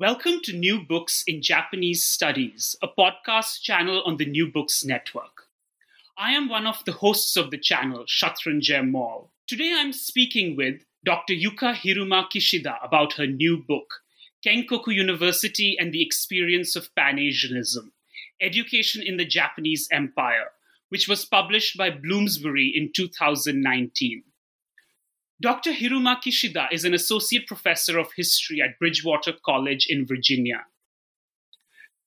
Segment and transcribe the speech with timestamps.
[0.00, 5.42] Welcome to New Books in Japanese Studies, a podcast channel on the New Books Network.
[6.16, 9.30] I am one of the hosts of the channel, Shatranjay Mall.
[9.46, 11.34] Today I'm speaking with Dr.
[11.34, 14.00] Yuka Hiruma Kishida about her new book,
[14.42, 17.92] Kenkoku University and the Experience of Pan-Asianism,
[18.40, 20.52] Education in the Japanese Empire,
[20.88, 24.22] which was published by Bloomsbury in 2019.
[25.40, 25.72] Dr.
[25.72, 30.66] Hiruma Kishida is an associate professor of history at Bridgewater College in Virginia.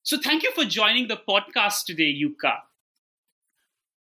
[0.04, 2.58] So thank you for joining the podcast today, Yuka.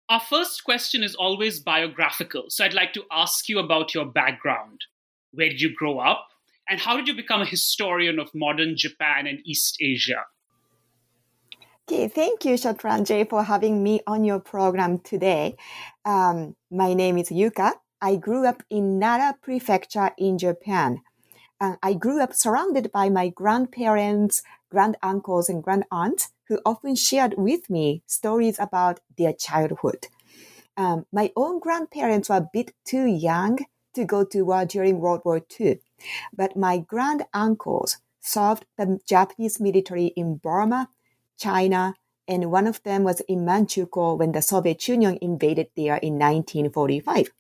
[0.10, 4.82] Our first question is always biographical, so I'd like to ask you about your background.
[5.32, 6.28] Where did you grow up?
[6.70, 10.26] And how did you become a historian of modern Japan and East Asia?
[11.90, 15.58] Okay, thank you, Shatranjay, for having me on your program today.
[16.06, 17.74] Um, my name is Yuka.
[18.04, 21.04] I grew up in Nara Prefecture in Japan.
[21.62, 27.36] I grew up surrounded by my grandparents, grand uncles, and grand aunts who often shared
[27.38, 30.10] with me stories about their childhood.
[30.76, 33.60] Um, my own grandparents were a bit too young
[33.94, 35.80] to go to war during World War II,
[36.36, 40.90] but my grand uncles served the Japanese military in Burma,
[41.38, 41.96] China,
[42.28, 47.32] and one of them was in Manchukuo when the Soviet Union invaded there in 1945.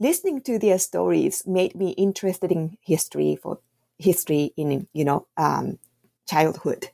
[0.00, 3.58] Listening to their stories made me interested in history for
[3.98, 5.78] history in you know um,
[6.28, 6.90] childhood.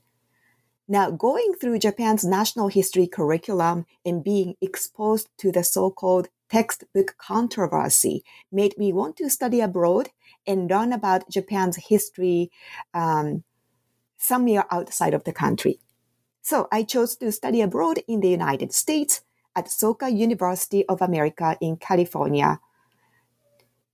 [0.86, 8.22] Now, going through Japan's national history curriculum and being exposed to the so-called textbook controversy
[8.52, 10.10] made me want to study abroad
[10.46, 12.50] and learn about Japan's history
[12.92, 13.44] um,
[14.18, 15.80] somewhere outside of the country.
[16.42, 19.22] So I chose to study abroad in the United States
[19.56, 22.60] at Soka University of America in California,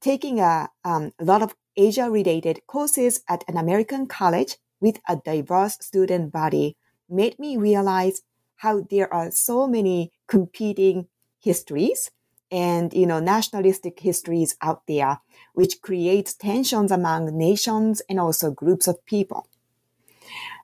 [0.00, 5.76] taking a, um, lot of Asia related courses at an American college with a diverse
[5.80, 6.76] student body
[7.08, 8.22] made me realize
[8.56, 12.10] how there are so many competing histories
[12.50, 15.20] and you know nationalistic histories out there
[15.54, 19.46] which creates tensions among nations and also groups of people.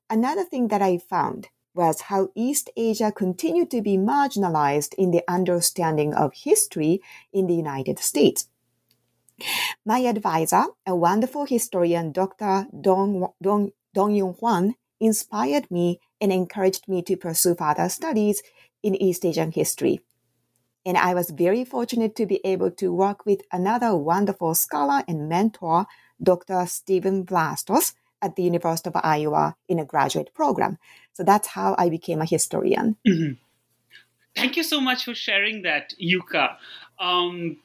[0.08, 5.22] Another thing that i found was how east asia continued to be marginalized in the
[5.28, 7.00] understanding of history
[7.32, 8.48] in the united states
[9.84, 12.66] my advisor, a wonderful historian, Dr.
[12.72, 18.42] Dong, Dong, Dong Yung Hwan, inspired me and encouraged me to pursue further studies
[18.82, 20.00] in East Asian history.
[20.86, 25.28] And I was very fortunate to be able to work with another wonderful scholar and
[25.28, 25.86] mentor,
[26.22, 26.64] Dr.
[26.66, 27.92] Stephen Vlastos,
[28.22, 30.78] at the University of Iowa in a graduate program.
[31.16, 32.96] So that's how I became a historian.
[33.08, 33.32] Mm-hmm.
[34.34, 36.56] Thank you so much for sharing that, Yuka.
[36.98, 37.56] Um,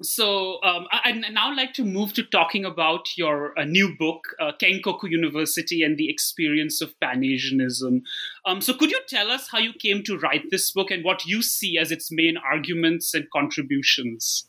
[0.00, 4.28] so um, I, would now like to move to talking about your uh, new book,
[4.40, 8.02] uh, Kenkoku University and the Experience of Pan-Asianism.
[8.46, 11.26] Um, so could you tell us how you came to write this book and what
[11.26, 14.48] you see as its main arguments and contributions?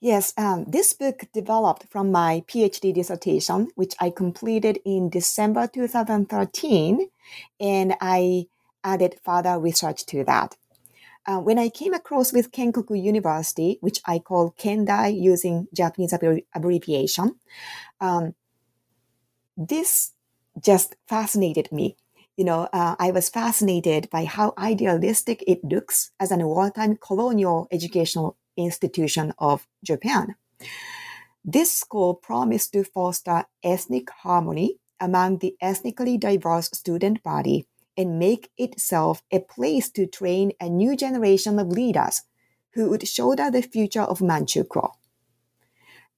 [0.00, 7.08] Yes, um, this book developed from my PhD dissertation, which I completed in December 2013,
[7.60, 8.46] and I
[8.84, 10.56] added further research to that.
[11.26, 16.14] uh, when I came across with Kenkoku University, which I call Kendai using Japanese
[16.54, 17.36] abbreviation,
[18.00, 18.34] um,
[19.56, 20.12] this
[20.60, 21.96] just fascinated me.
[22.36, 27.66] You know, uh, I was fascinated by how idealistic it looks as an wartime colonial
[27.72, 30.36] educational institution of Japan.
[31.44, 37.66] This school promised to foster ethnic harmony among the ethnically diverse student body
[37.96, 42.22] and make itself a place to train a new generation of leaders
[42.74, 44.92] who would shoulder the future of Manchukuo.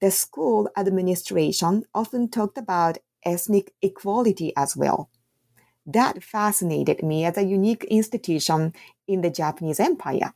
[0.00, 5.10] The school administration often talked about ethnic equality as well.
[5.86, 8.74] That fascinated me as a unique institution
[9.06, 10.34] in the Japanese empire.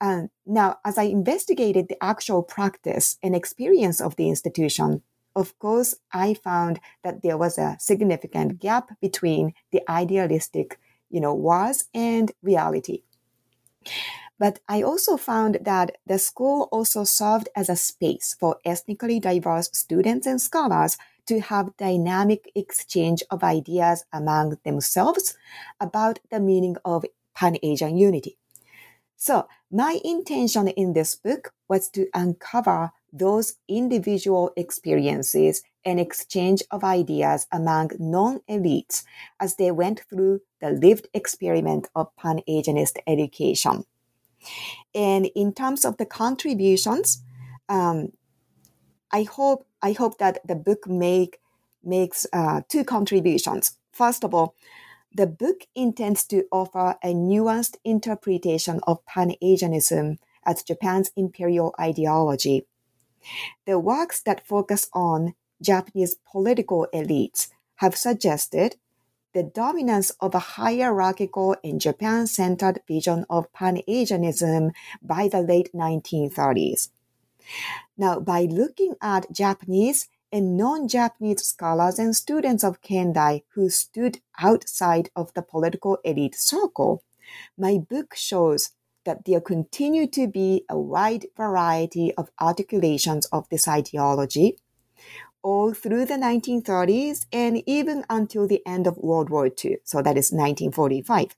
[0.00, 5.02] Uh, now, as I investigated the actual practice and experience of the institution,
[5.36, 10.78] of course, I found that there was a significant gap between the idealistic,
[11.08, 13.02] you know, was and reality.
[14.38, 19.68] But I also found that the school also served as a space for ethnically diverse
[19.72, 20.96] students and scholars
[21.26, 25.36] to have dynamic exchange of ideas among themselves
[25.78, 27.04] about the meaning of
[27.34, 28.38] Pan-Asian unity.
[29.16, 36.84] So my intention in this book was to uncover those individual experiences and exchange of
[36.84, 39.02] ideas among non-elites
[39.40, 43.84] as they went through the lived experiment of Pan-Asianist education.
[44.94, 47.22] And in terms of the contributions,
[47.68, 48.12] um,
[49.12, 51.38] I hope I hope that the book make
[51.82, 53.72] makes uh, two contributions.
[53.92, 54.54] First of all,
[55.12, 62.66] the book intends to offer a nuanced interpretation of Pan-Asianism as Japan's imperial ideology.
[63.66, 68.76] The works that focus on Japanese political elites have suggested
[69.32, 74.72] the dominance of a hierarchical and Japan-centered vision of Pan-Asianism
[75.02, 76.90] by the late 1930s.
[77.96, 85.10] Now, by looking at Japanese and non-Japanese scholars and students of Kendai who stood outside
[85.14, 87.02] of the political elite circle,
[87.56, 88.70] my book shows
[89.04, 94.58] that there continue to be a wide variety of articulations of this ideology
[95.42, 99.78] all through the 1930s and even until the end of World War II.
[99.84, 101.34] So that is 1945.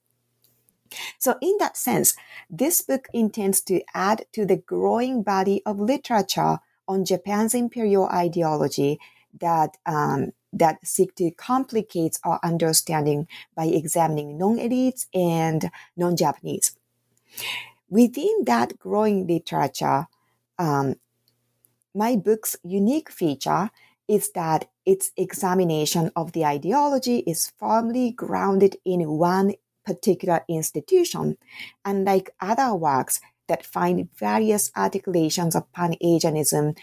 [1.19, 2.15] So in that sense,
[2.51, 8.99] this book intends to add to the growing body of literature on Japan's imperial ideology
[9.41, 13.27] that um, that seek to complicate our understanding
[13.57, 16.77] by examining non-elites and non-Japanese.
[17.89, 20.07] Within that growing literature,
[20.59, 20.97] um,
[21.95, 23.71] my book's unique feature
[24.09, 31.37] is that its examination of the ideology is firmly grounded in one particular institution,
[31.85, 36.75] unlike other works that find various articulations of Pan-Asianism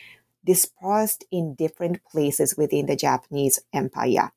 [0.46, 4.32] dispersed in different places within the Japanese empire.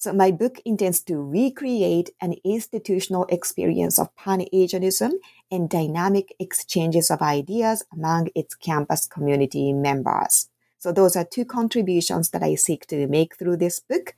[0.00, 5.12] So my book intends to recreate an institutional experience of Pan-Asianism
[5.50, 10.48] and dynamic exchanges of ideas among its campus community members.
[10.78, 14.14] So those are two contributions that I seek to make through this book.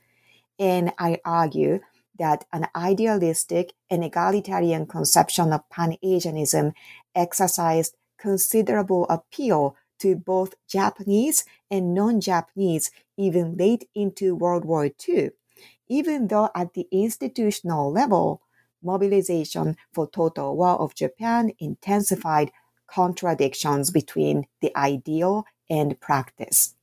[0.57, 1.81] And I argue
[2.17, 6.71] that an idealistic and egalitarian conception of Pan-Asianism
[7.13, 15.31] exercised considerable appeal to both Japanese and non-Japanese even late into World War II,
[15.89, 18.41] even though at the institutional level,
[18.81, 22.51] mobilization for total war of Japan intensified
[22.87, 26.75] contradictions between the ideal and practice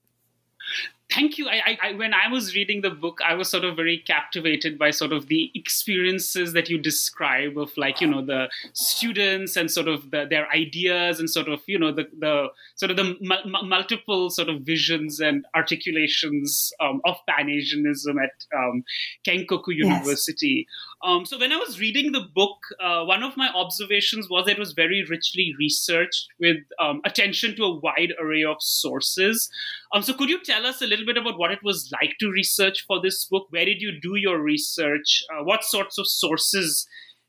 [1.11, 3.99] thank you I, I, when i was reading the book i was sort of very
[3.99, 9.57] captivated by sort of the experiences that you describe of like you know the students
[9.57, 12.97] and sort of the, their ideas and sort of you know the, the sort of
[12.97, 18.85] the m- multiple sort of visions and articulations um, of pan-asianism at um,
[19.27, 20.91] kenkoku university yes.
[21.03, 24.53] Um, so when I was reading the book, uh, one of my observations was that
[24.53, 29.49] it was very richly researched with um, attention to a wide array of sources.
[29.93, 32.31] Um, so could you tell us a little bit about what it was like to
[32.31, 33.47] research for this book?
[33.51, 35.23] Where did you do your research?
[35.33, 36.87] Uh, what sorts of sources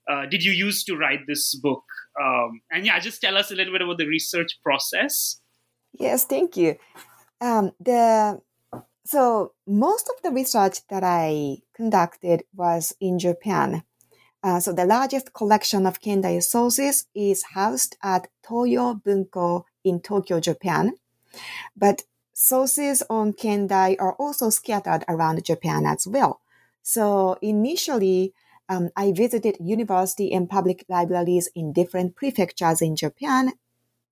[0.10, 1.84] uh, did you use to write this book?
[2.22, 5.40] Um, and yeah, just tell us a little bit about the research process.
[5.94, 6.78] Yes, thank you.
[7.40, 8.42] Um, the
[9.06, 13.84] so most of the research that I conducted was in Japan.
[14.44, 20.40] Uh, so the largest collection of Kendai sources is housed at Toyo Bunko in Tokyo,
[20.40, 20.94] Japan.
[21.76, 22.04] But
[22.42, 26.42] sources on Kendai are also scattered around Japan as well.
[26.82, 28.34] So initially,
[28.68, 33.54] um, I visited university and public libraries in different prefectures in Japan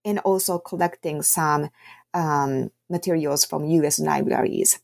[0.05, 1.69] and also collecting some
[2.13, 4.79] um, materials from US libraries.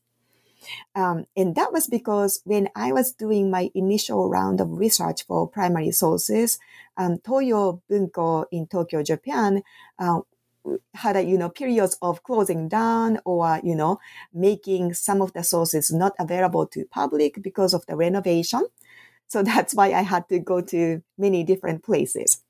[0.95, 5.47] Um, and that was because when I was doing my initial round of research for
[5.47, 6.57] primary sources,
[6.97, 9.61] um, Toyo Bunko in Tokyo, Japan,
[9.99, 10.21] uh,
[10.93, 13.99] had a you know periods of closing down or you know
[14.33, 18.65] making some of the sources not available to public because of the renovation.
[19.27, 22.41] So that's why i had to go to many different places.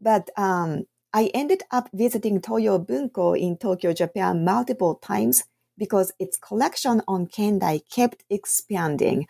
[0.00, 5.42] But um, i ended up visiting toyo bunko in tokyo japan multiple times
[5.76, 9.26] because its collection on kendai kept expanding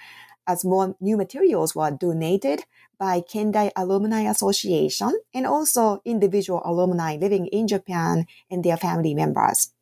[0.47, 2.65] as more new materials were donated
[3.01, 9.73] by Kendai Alumni Association and also individual alumni living in Japan and their family members.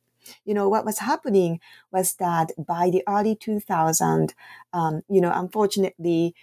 [0.45, 1.59] You know, what was happening
[1.91, 4.33] was that by the early 2000s,
[4.71, 6.33] um, you know, unfortunately,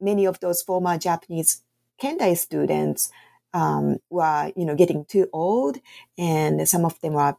[0.00, 1.62] many of those former Japanese
[2.00, 3.10] Kendai students
[3.52, 5.78] um, were, you know, getting too old
[6.16, 7.36] and some of them were,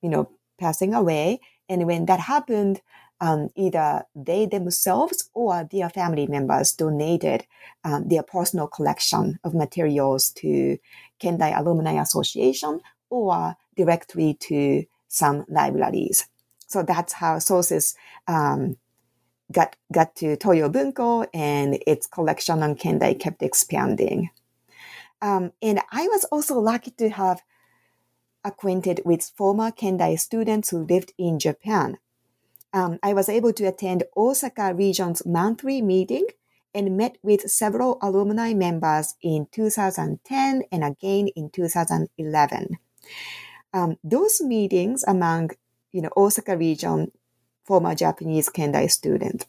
[0.00, 1.40] you know, passing away.
[1.68, 2.80] And when that happened,
[3.20, 7.46] um, either they themselves or their family members donated
[7.84, 10.78] um, their personal collection of materials to
[11.20, 12.80] Kendai Alumni Association
[13.10, 16.26] or directly to some libraries.
[16.66, 17.94] So that's how sources
[18.26, 18.76] um,
[19.52, 24.30] got got to Toyo Bunko, and its collection on Kendai kept expanding.
[25.22, 27.42] Um, and I was also lucky to have
[28.44, 31.98] acquainted with former Kendai students who lived in Japan
[32.74, 36.26] um, I was able to attend Osaka region's monthly meeting
[36.74, 42.78] and met with several alumni members in 2010 and again in 2011.
[43.72, 45.50] Um, those meetings among,
[45.92, 47.12] you know, Osaka region
[47.64, 49.46] former Japanese Kendai students,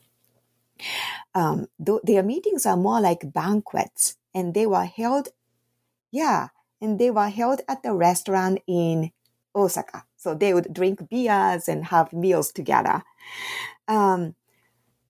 [1.34, 5.29] um, th- their meetings are more like banquets, and they were held,
[6.12, 6.50] yeah,
[6.82, 9.12] and they were held at the restaurant in
[9.55, 10.05] Osaka.
[10.15, 13.03] So they would drink beers and have meals together.
[13.88, 14.36] Um,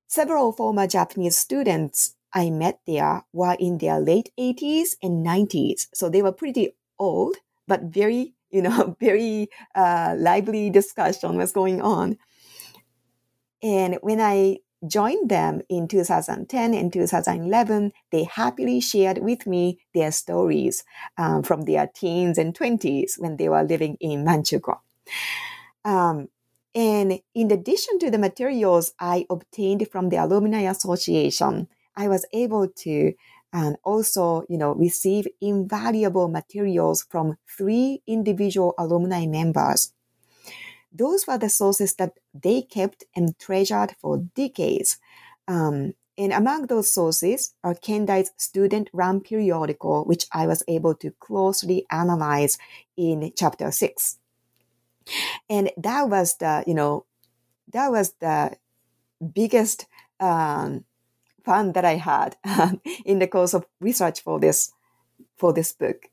[0.07, 5.87] several former Japanese students I met there were in their late 80s and 90s.
[5.93, 11.81] So they were pretty old, but very, you know, very uh, lively discussion was going
[11.81, 12.17] on.
[13.63, 20.11] And when I joined them in 2010 and 2011, they happily shared with me their
[20.11, 20.83] stories
[21.17, 24.79] um, from their teens and 20s when they were living in Manchukuo.
[25.85, 26.27] Um,
[26.75, 32.67] and in addition to the materials I obtained from the Alumni Association, I was able
[32.67, 33.13] to
[33.53, 39.93] um, also, you know, receive invaluable materials from three individual alumni members.
[40.91, 44.97] Those were the sources that they kept and treasured for decades.
[45.47, 51.11] Um, and among those sources are Kendai's student run periodical, which I was able to
[51.19, 52.57] closely analyze
[52.97, 54.17] in chapter six.
[55.49, 57.05] And that was the, you know,
[57.71, 58.57] that was the
[59.33, 59.87] biggest
[60.19, 60.85] um,
[61.43, 62.37] fun that I had
[63.05, 64.71] in the course of research for this
[65.37, 66.07] for this book.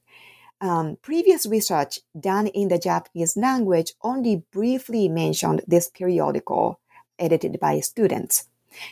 [0.60, 6.78] Um, previous research done in the Japanese language only briefly mentioned this periodical
[7.18, 8.48] edited by students.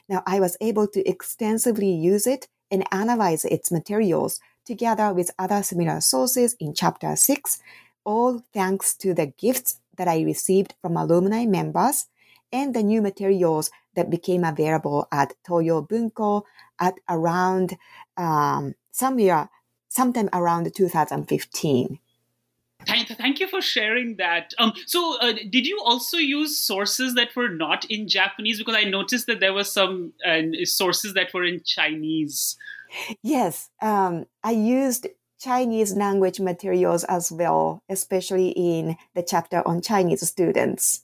[0.08, 5.62] Now I was able to extensively use it and analyze its materials together with other
[5.62, 7.58] similar sources in chapter 6,
[8.04, 12.06] all thanks to the gifts that I received from alumni members
[12.50, 16.46] and the new materials that became available at Toyo Bunko
[16.80, 17.76] at around
[18.16, 19.50] um, somewhere,
[19.90, 21.98] sometime around 2015.
[22.86, 24.54] Thank, thank you for sharing that.
[24.58, 28.56] Um, so, uh, did you also use sources that were not in Japanese?
[28.56, 32.56] Because I noticed that there were some uh, sources that were in Chinese.
[33.22, 35.08] Yes, um, I used
[35.40, 41.02] Chinese language materials as well, especially in the chapter on Chinese students.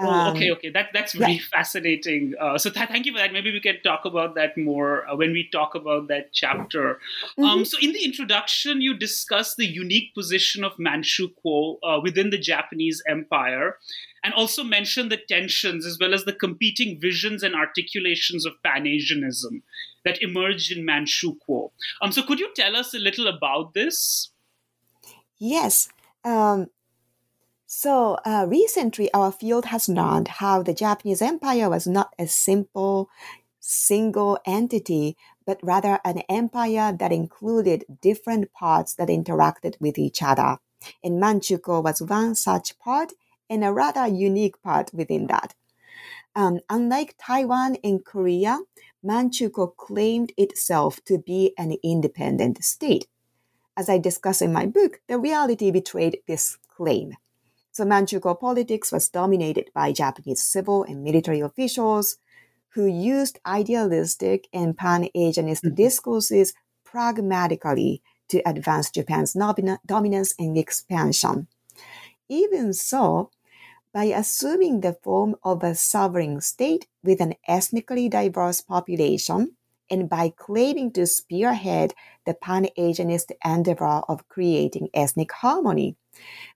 [0.00, 0.70] Oh, um, okay, okay.
[0.70, 1.50] That that's really yeah.
[1.50, 2.34] fascinating.
[2.40, 3.32] Uh, so th- thank you for that.
[3.32, 6.90] Maybe we can talk about that more uh, when we talk about that chapter.
[6.90, 7.44] Um, mm-hmm.
[7.44, 12.38] Um, so in the introduction, you discuss the unique position of Manchukuo uh, within the
[12.38, 13.76] Japanese Empire,
[14.24, 18.86] and also mention the tensions as well as the competing visions and articulations of Pan
[18.86, 19.62] Asianism
[20.04, 21.70] that emerged in Manchukuo.
[22.00, 24.30] Um, so could you tell us a little about this?
[25.38, 25.88] Yes.
[26.24, 26.68] Um,
[27.66, 33.10] so uh, recently, our field has learned how the Japanese Empire was not a simple
[33.60, 40.58] single entity, but rather an empire that included different parts that interacted with each other.
[41.04, 43.12] And Manchukuo was one such part
[43.48, 45.54] and a rather unique part within that.
[46.34, 48.60] Um, unlike Taiwan and Korea,
[49.04, 53.06] Manchukuo claimed itself to be an independent state.
[53.76, 57.14] As I discuss in my book, the reality betrayed this claim.
[57.72, 62.16] So Manchukuo politics was dominated by Japanese civil and military officials
[62.70, 65.74] who used idealistic and pan-Asianist mm-hmm.
[65.74, 69.36] discourses pragmatically to advance Japan's
[69.86, 71.46] dominance and expansion.
[72.28, 73.30] Even so,
[73.98, 79.56] by assuming the form of a sovereign state with an ethnically diverse population,
[79.90, 81.92] and by claiming to spearhead
[82.24, 85.96] the pan-Asianist endeavor of creating ethnic harmony,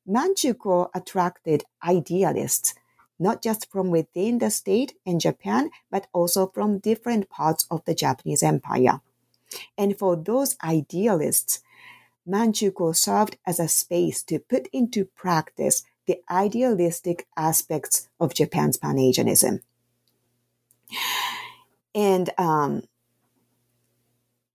[0.09, 2.75] Manchukuo attracted idealists,
[3.19, 7.95] not just from within the state and Japan, but also from different parts of the
[7.97, 9.01] Japanese empire.
[9.77, 11.59] And for those idealists,
[12.25, 19.61] Manchukuo served as a space to put into practice the idealistic aspects of Japan's Pan-Asianism.
[21.94, 22.82] And um,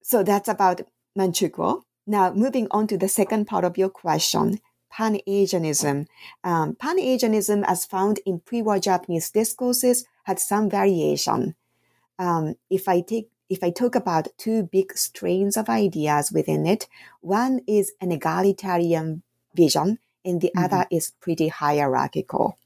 [0.01, 0.81] so that's about
[1.17, 1.83] Manchukuo.
[2.05, 4.59] Now, moving on to the second part of your question,
[4.91, 6.07] Pan-Asianism.
[6.43, 11.55] Um, Pan-Asianism, as found in pre-war Japanese discourses, had some variation.
[12.19, 16.87] Um, if I take if I talk about two big strains of ideas within it,
[17.21, 19.23] one is an egalitarian
[19.55, 20.65] vision, and the mm-hmm.
[20.65, 22.57] other is pretty hierarchical.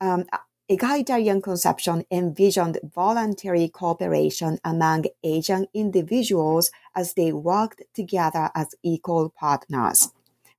[0.00, 0.24] Um,
[0.68, 10.12] egalitarian conception envisioned voluntary cooperation among Asian individuals as they worked together as equal partners.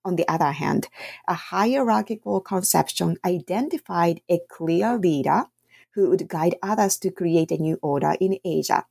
[0.05, 0.87] On the other hand,
[1.27, 5.45] a hierarchical conception identified a clear leader
[5.93, 8.85] who would guide others to create a new order in Asia.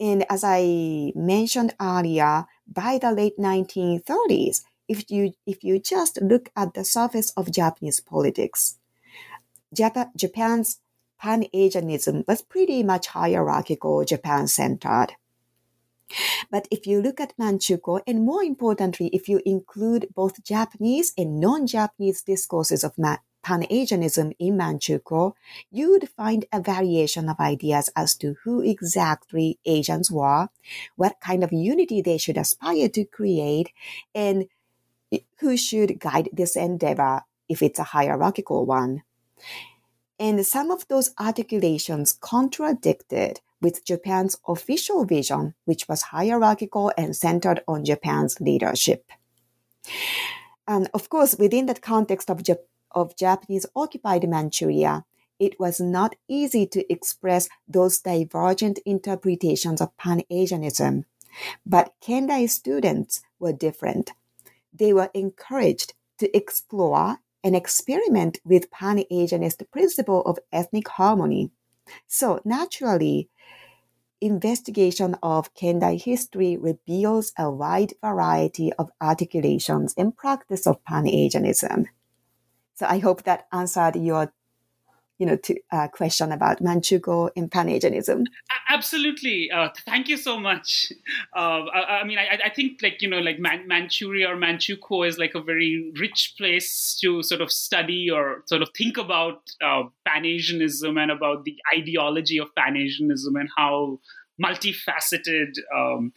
[0.00, 6.50] And as I mentioned earlier, by the late 1930s, if you, if you just look
[6.56, 8.78] at the surface of Japanese politics,
[9.74, 10.80] Jap- Japan's
[11.18, 15.14] Pan-Asianism was pretty much hierarchical, Japan-centered.
[16.50, 21.40] But if you look at Manchukuo, and more importantly, if you include both Japanese and
[21.40, 22.96] non-Japanese discourses of
[23.42, 25.32] Pan-Asianism in Manchukuo,
[25.70, 30.48] you would find a variation of ideas as to who exactly Asians were,
[30.96, 33.70] what kind of unity they should aspire to create,
[34.14, 34.46] and
[35.40, 39.02] who should guide this endeavor if it's a hierarchical one.
[40.18, 47.62] And some of those articulations contradicted with Japan's official vision, which was hierarchical and centered
[47.66, 49.10] on Japan's leadership.
[50.66, 55.04] And of course, within that context of, Jap- of Japanese occupied Manchuria,
[55.38, 61.04] it was not easy to express those divergent interpretations of Pan Asianism.
[61.66, 64.12] But Kendai students were different.
[64.72, 71.50] They were encouraged to explore and experiment with Pan Asianist principle of ethnic harmony.
[72.06, 73.28] So naturally,
[74.20, 81.86] investigation of Kendai history reveals a wide variety of articulations and practice of Pan-Asianism.
[82.74, 84.32] So I hope that answered your
[85.22, 88.24] you know, to uh, question about Manchukuo and Pan-Asianism.
[88.68, 89.52] Absolutely.
[89.52, 90.92] Uh, thank you so much.
[91.36, 95.06] Uh, I, I, mean, I, I, think like, you know, like Man- Manchuria or Manchukuo
[95.06, 99.48] is like a very rich place to sort of study or sort of think about
[99.64, 104.00] uh, Pan-Asianism and about the ideology of Pan-Asianism and how
[104.44, 106.12] multifaceted um,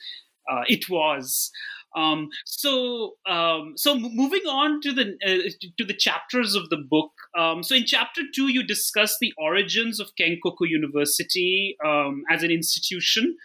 [0.51, 1.51] uh, it was.
[1.95, 7.11] Um, so, um, so moving on to the uh, to the chapters of the book.
[7.37, 12.51] Um, so, in chapter two, you discuss the origins of Kenkoku University um, as an
[12.51, 13.35] institution,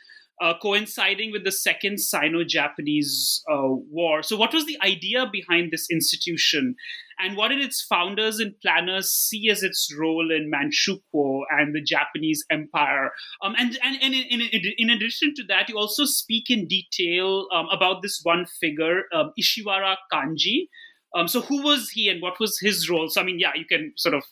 [0.41, 4.23] uh, coinciding with the Second Sino-Japanese uh, War.
[4.23, 6.77] So, what was the idea behind this institution,
[7.19, 11.83] and what did its founders and planners see as its role in Manchukuo and the
[11.83, 13.11] Japanese Empire?
[13.43, 17.49] Um, and and, and in, in, in, addition to that, you also speak in detail
[17.53, 20.69] um, about this one figure, um, Ishiwara Kanji.
[21.15, 23.09] Um, so, who was he, and what was his role?
[23.09, 24.23] So, I mean, yeah, you can sort of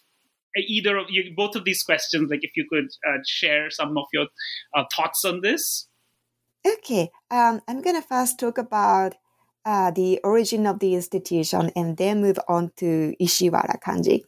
[0.56, 4.04] either of you, both of these questions, like if you could uh, share some of
[4.12, 4.26] your
[4.74, 5.86] uh, thoughts on this.
[6.66, 9.14] Okay, um, I'm to first talk about
[9.64, 14.22] uh, the origin of the institution and then move on to Ishiwara Kanji.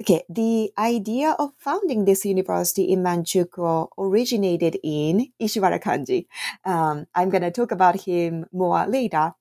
[0.00, 6.26] Okay, the idea of founding this university in Manchukuo originated in Ishiwara Kanji.
[6.64, 9.32] Um, I'm going to talk about him more later,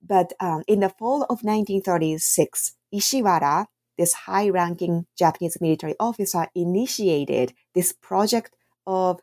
[0.00, 3.66] but um, in the fall of 1936, Ishiwara,
[3.98, 8.54] this high-ranking Japanese military officer, initiated this project
[8.86, 9.18] of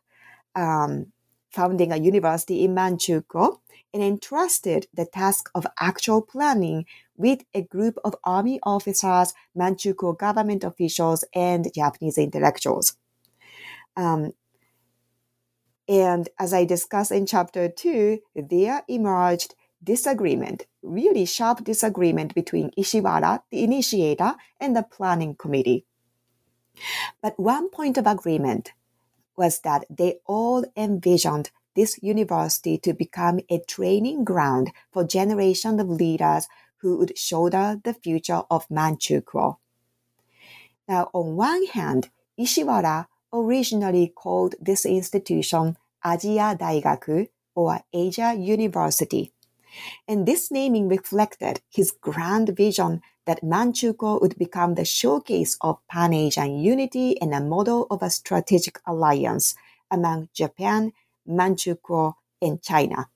[0.54, 1.14] um,
[1.50, 3.60] founding a university in Manchukuo
[3.94, 10.64] and entrusted the task of actual planning with a group of army officers, Manchukuo government
[10.64, 12.98] officials, and Japanese intellectuals.
[13.96, 14.34] Um,
[15.88, 23.44] and as I discussed in chapter two, there emerged disagreement, really sharp disagreement between Ishiwara,
[23.52, 25.86] the initiator, and the planning committee.
[27.22, 28.72] But one point of agreement
[29.36, 35.90] was that they all envisioned this university to become a training ground for generations of
[35.90, 36.48] leaders
[36.84, 39.58] who would shoulder the future of Manchukuo.
[40.88, 49.32] Now, on one hand, Ishiwara originally called this institution Asia Daigaku or Asia University.
[50.08, 56.60] And this naming reflected his grand vision that Manchukuo would become the showcase of Pan-Asian
[56.60, 59.56] unity and a model of a strategic alliance
[59.90, 60.92] among Japan,
[61.28, 63.08] Manchukuo, and China.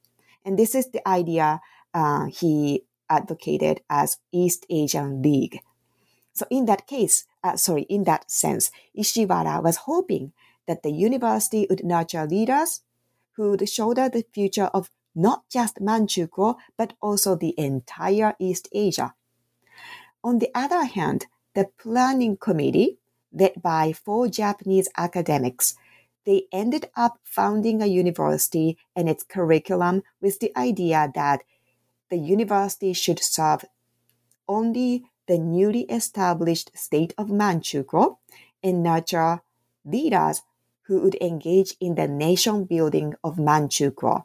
[0.45, 1.59] And this is the idea
[1.93, 5.59] uh, he advocated as East Asian League.
[6.33, 10.33] So in that case, uh, sorry, in that sense, Ishiwara was hoping
[10.67, 12.81] that the university would nurture leaders
[13.33, 19.15] who would shoulder the future of not just Manchukuo, but also the entire East Asia.
[20.23, 22.99] On the other hand, the planning committee,
[23.33, 25.75] led by four Japanese academics,
[26.25, 31.41] they ended up founding a university and its curriculum with the idea that
[32.09, 33.65] the university should serve
[34.47, 38.17] only the newly established state of Manchukuo
[38.63, 39.41] and nurture
[39.85, 40.41] leaders
[40.83, 44.23] who would engage in the nation building of Manchukuo.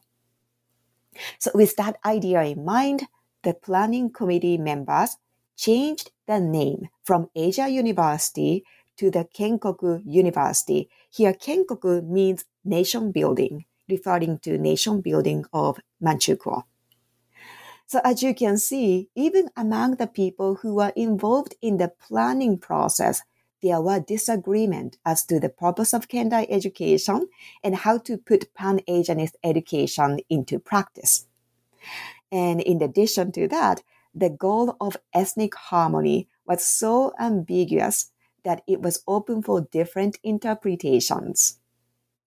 [1.38, 3.08] So with that idea in mind,
[3.42, 5.16] the planning committee members
[5.56, 8.64] changed the name from Asia University
[8.96, 10.88] to the Kenkoku University.
[11.10, 16.62] Here, Kenkoku means nation building, referring to nation building of Manchukuo.
[17.92, 22.56] So as you can see, even among the people who were involved in the planning
[22.56, 23.20] process,
[23.60, 27.28] there were disagreement as to the purpose of Kendai education
[27.62, 31.26] and how to put Pan-Asianist education into practice.
[32.32, 33.82] And in addition to that,
[34.14, 38.10] the goal of ethnic harmony was so ambiguous
[38.42, 41.58] that it was open for different interpretations.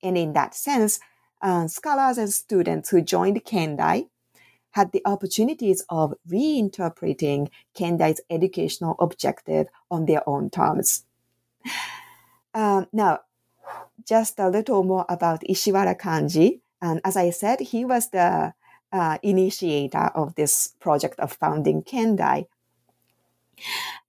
[0.04, 1.00] And in that sense,
[1.42, 4.10] uh, scholars and students who joined Kendai
[4.76, 11.06] had the opportunities of reinterpreting Kendai's educational objective on their own terms.
[12.54, 13.20] Um, now,
[14.06, 16.60] just a little more about Ishiwara Kanji.
[16.82, 18.54] And as I said, he was the
[18.92, 22.48] uh, initiator of this project of founding Kendai.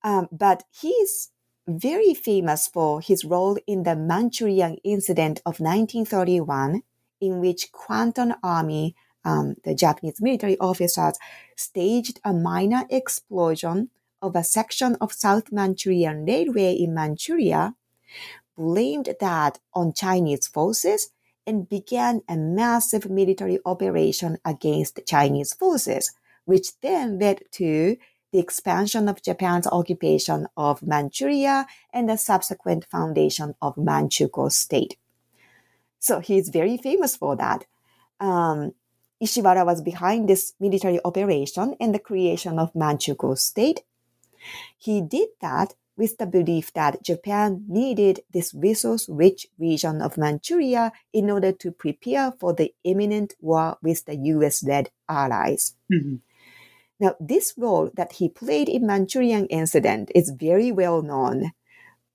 [0.02, 1.30] Um, but he's
[1.68, 6.82] very famous for his role in the Manchurian incident of 1931,
[7.20, 11.18] in which Kwantung Army um, the Japanese military officers
[11.56, 13.90] staged a minor explosion
[14.22, 17.74] of a section of South Manchurian Railway in Manchuria,
[18.56, 21.10] blamed that on Chinese forces,
[21.46, 26.12] and began a massive military operation against Chinese forces,
[26.44, 27.96] which then led to
[28.32, 34.96] the expansion of Japan's occupation of Manchuria and the subsequent foundation of Manchukuo state.
[35.98, 37.64] So he's very famous for that.
[38.20, 38.72] Um,
[39.22, 43.82] Ishiwara was behind this military operation and the creation of Manchukuo state.
[44.76, 51.30] He did that with the belief that Japan needed this resource-rich region of Manchuria in
[51.30, 55.74] order to prepare for the imminent war with the US-led allies.
[55.90, 56.16] Mm-hmm.
[57.00, 61.52] Now, this role that he played in Manchurian incident is very well known.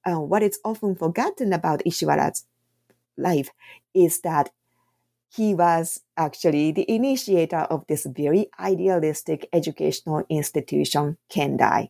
[0.06, 2.46] Uh, what is often forgotten about Ishiwara's
[3.18, 3.50] life
[3.94, 4.50] is that
[5.34, 11.89] he was actually the initiator of this very idealistic educational institution, Kendai.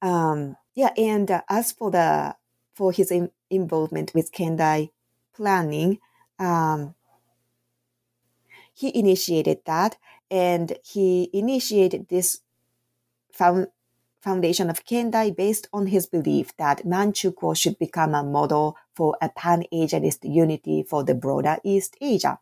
[0.00, 2.34] Um, yeah, and uh, as for the
[2.74, 4.90] for his in, involvement with Kendai
[5.34, 5.98] planning,
[6.38, 6.94] um,
[8.72, 9.96] he initiated that,
[10.30, 12.40] and he initiated this
[13.32, 13.68] found,
[14.22, 19.28] foundation of Kendai based on his belief that Manchukuo should become a model for a
[19.28, 22.38] pan-Asianist unity for the broader East Asia.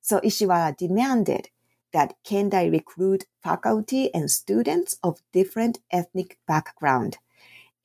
[0.00, 1.48] So Ishiwara demanded
[1.92, 7.18] that Kendai recruit faculty and students of different ethnic background.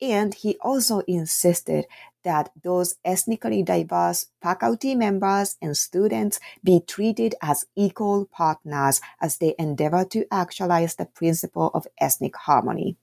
[0.00, 1.86] And he also insisted
[2.24, 9.54] that those ethnically diverse faculty members and students be treated as equal partners as they
[9.58, 12.96] endeavor to actualize the principle of ethnic harmony.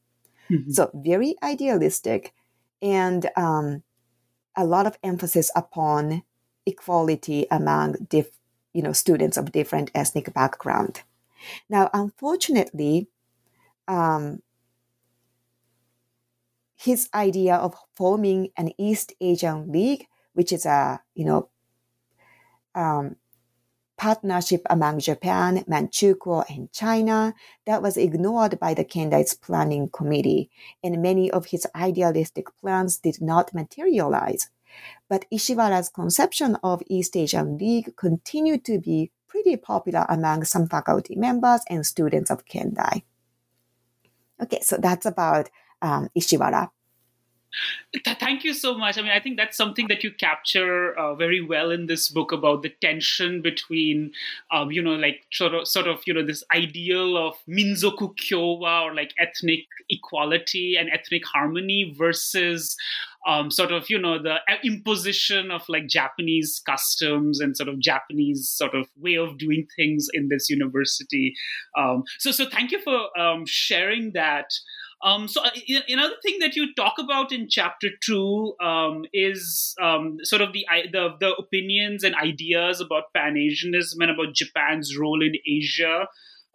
[0.50, 0.72] Mm-hmm.
[0.72, 2.34] So very idealistic
[2.82, 3.84] and um,
[4.56, 6.24] a lot of emphasis upon
[6.66, 8.30] equality among diff,
[8.74, 11.02] you know, students of different ethnic background.
[11.70, 13.08] Now, unfortunately,
[13.88, 14.42] um,
[16.76, 21.50] his idea of forming an East Asian League, which is a you know
[22.74, 23.18] um,
[24.02, 27.36] partnership among Japan, Manchukuo, and China
[27.68, 30.50] that was ignored by the Kendai's planning committee,
[30.84, 34.50] and many of his idealistic plans did not materialize.
[35.08, 41.16] But Ishiwara's conception of East Asian League continued to be pretty popular among some faculty
[41.16, 43.04] members and students of Kendai.
[44.42, 45.52] Okay, so that's about
[45.84, 46.72] um, Ishiwara.
[48.20, 48.98] Thank you so much.
[48.98, 52.32] I mean, I think that's something that you capture uh, very well in this book
[52.32, 54.12] about the tension between,
[54.52, 58.84] um, you know, like sort of, sort of, you know, this ideal of minzoku kyowa
[58.84, 62.78] or like ethnic equality and ethnic harmony versus
[63.28, 68.50] um, sort of, you know, the imposition of like Japanese customs and sort of Japanese
[68.50, 71.36] sort of way of doing things in this university.
[71.78, 74.46] Um, so, so thank you for um, sharing that.
[75.04, 75.50] Um, so uh,
[75.88, 80.66] another thing that you talk about in chapter two um, is um, sort of the,
[80.92, 86.08] the, the opinions and ideas about Pan Asianism and about Japan's role in Asia.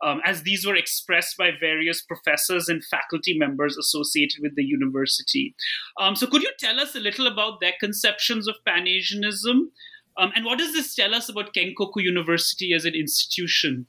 [0.05, 5.55] Um, as these were expressed by various professors and faculty members associated with the university.
[5.99, 9.71] Um, so, could you tell us a little about their conceptions of Pan Asianism?
[10.19, 13.87] Um, and what does this tell us about Kenkoku University as an institution?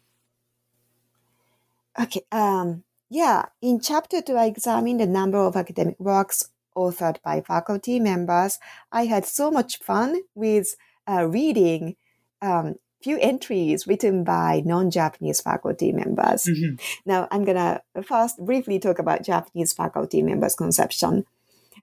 [2.00, 2.22] Okay.
[2.32, 8.00] Um, yeah, in chapter two, I examined the number of academic works authored by faculty
[8.00, 8.60] members.
[8.92, 10.76] I had so much fun with
[11.10, 11.96] uh, reading
[12.42, 16.46] um, few entries written by non-Japanese faculty members.
[16.46, 16.76] Mm-hmm.
[17.06, 21.26] Now, I'm gonna first briefly talk about Japanese faculty members' conception.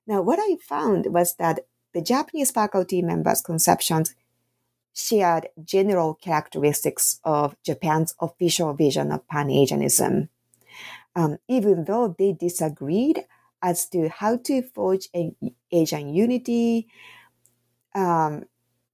[0.07, 1.61] Now, what I found was that
[1.95, 4.15] the Japanese faculty members' conceptions
[4.93, 10.29] shared general characteristics of Japan's official vision of Pan-Asianism
[11.17, 13.25] um, even though they disagreed
[13.63, 15.35] as to how to forge an
[15.73, 16.89] Asian unity,
[17.95, 18.45] um,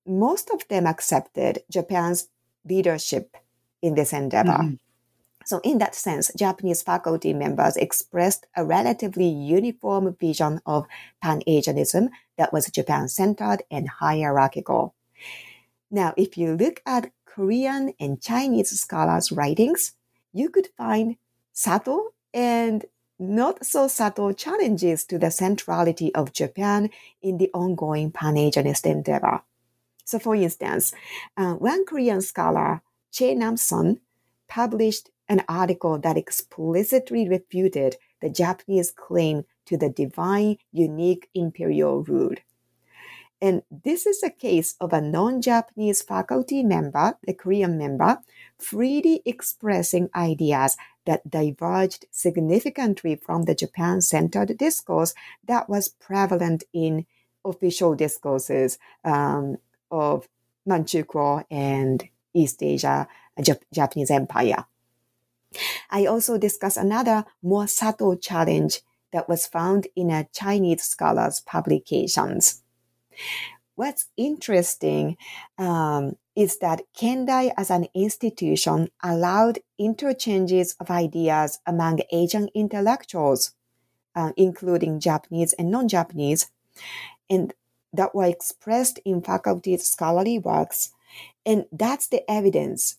[0.07, 2.29] most of them accepted Japan's
[2.65, 3.37] leadership
[3.83, 4.51] in this endeavor.
[4.51, 4.75] Mm-hmm.
[5.47, 10.87] So, in that sense, Japanese faculty members expressed a relatively uniform vision of
[11.23, 14.95] Pan Asianism that was Japan centered and hierarchical.
[15.91, 19.95] Now, if you look at Korean and Chinese scholars' writings,
[20.33, 21.17] you could find
[21.53, 22.85] subtle and
[23.19, 29.43] not so subtle challenges to the centrality of Japan in the ongoing Pan-Asianist endeavor.
[30.05, 30.93] So, for instance,
[31.37, 32.83] uh, one Korean scholar,
[33.13, 34.01] Che Nam-son,
[34.49, 42.35] published an article that explicitly refuted the Japanese claim to the divine, unique imperial rule.
[43.41, 48.19] And this is a case of a non Japanese faculty member, a Korean member,
[48.59, 55.15] freely expressing ideas that diverged significantly from the Japan centered discourse
[55.47, 57.07] that was prevalent in
[57.45, 59.57] official discourses um,
[59.91, 60.29] of
[60.69, 63.09] Manchukuo and East Asia,
[63.39, 64.67] Jap- Japanese Empire.
[65.91, 68.83] I also discuss another more subtle challenge
[69.13, 72.63] that was found in a Chinese scholar's publications.
[73.75, 75.17] What's interesting
[75.59, 83.53] um, is that Kendai as an institution allowed interchanges of ideas among Asian intellectuals,
[84.17, 86.51] uh, including Japanese and non-Japanese,
[87.29, 87.53] and
[87.93, 90.93] that were expressed in faculty's scholarly works.
[91.45, 92.97] And that's the evidence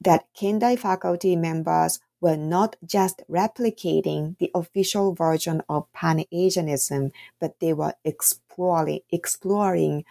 [0.00, 7.74] that Kendai faculty members were not just replicating the official version of Pan-Asianism, but they
[7.74, 10.06] were exploring, exploring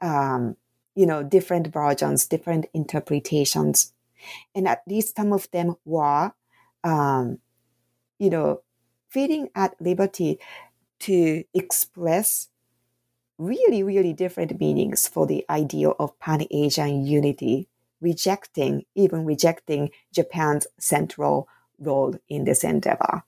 [0.00, 0.56] um,
[0.96, 3.92] you know, different versions, different interpretations.
[4.54, 6.32] And at least some of them were,
[6.82, 7.38] um,
[8.18, 8.62] you know,
[9.10, 10.40] feeling at liberty
[11.00, 12.48] to express
[13.38, 17.68] really, really different meanings for the ideal of Pan Asian unity,
[18.00, 21.46] rejecting, even rejecting Japan's central
[21.78, 23.22] role in this endeavor.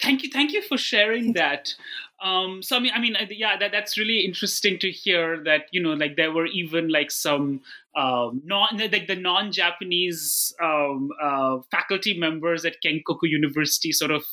[0.00, 1.74] Thank you, thank you for sharing that.
[2.22, 5.82] Um, so I mean, I mean, yeah, that, that's really interesting to hear that you
[5.82, 7.60] know, like there were even like some
[7.96, 14.24] um, non like the non-Japanese um, uh, faculty members at Kenkoku University sort of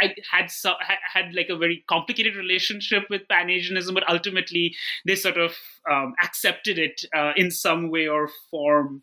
[0.00, 0.74] I had so,
[1.12, 4.74] had like a very complicated relationship with Pan Asianism, but ultimately
[5.06, 5.54] they sort of
[5.90, 9.02] um, accepted it uh, in some way or form.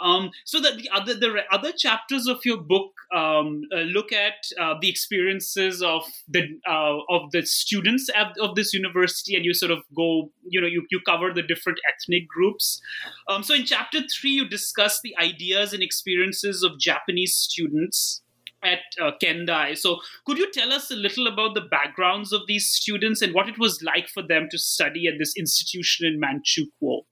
[0.00, 4.34] Um, so that the other the other chapters of your book um, uh, look at
[4.60, 9.54] uh, the experiences of the uh, of the students at, of this university, and you
[9.54, 12.80] sort of go, you know, you, you cover the different ethnic groups.
[13.28, 18.22] Um, so in chapter three, you discuss the ideas and experiences of Japanese students
[18.64, 19.76] at uh, Kendai.
[19.76, 23.48] So, could you tell us a little about the backgrounds of these students and what
[23.48, 27.02] it was like for them to study at this institution in Manchukuo?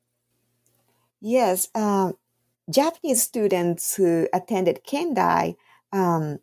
[1.21, 2.13] Yes, uh,
[2.71, 5.57] Japanese students who attended Kendai
[5.93, 6.39] um,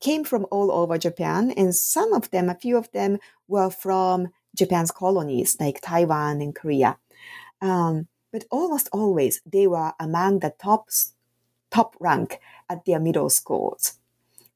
[0.00, 4.28] came from all over Japan, and some of them, a few of them, were from
[4.54, 6.98] Japan's colonies like Taiwan and Korea.
[7.60, 10.88] Um, but almost always they were among the top
[11.70, 13.94] top rank at their middle schools.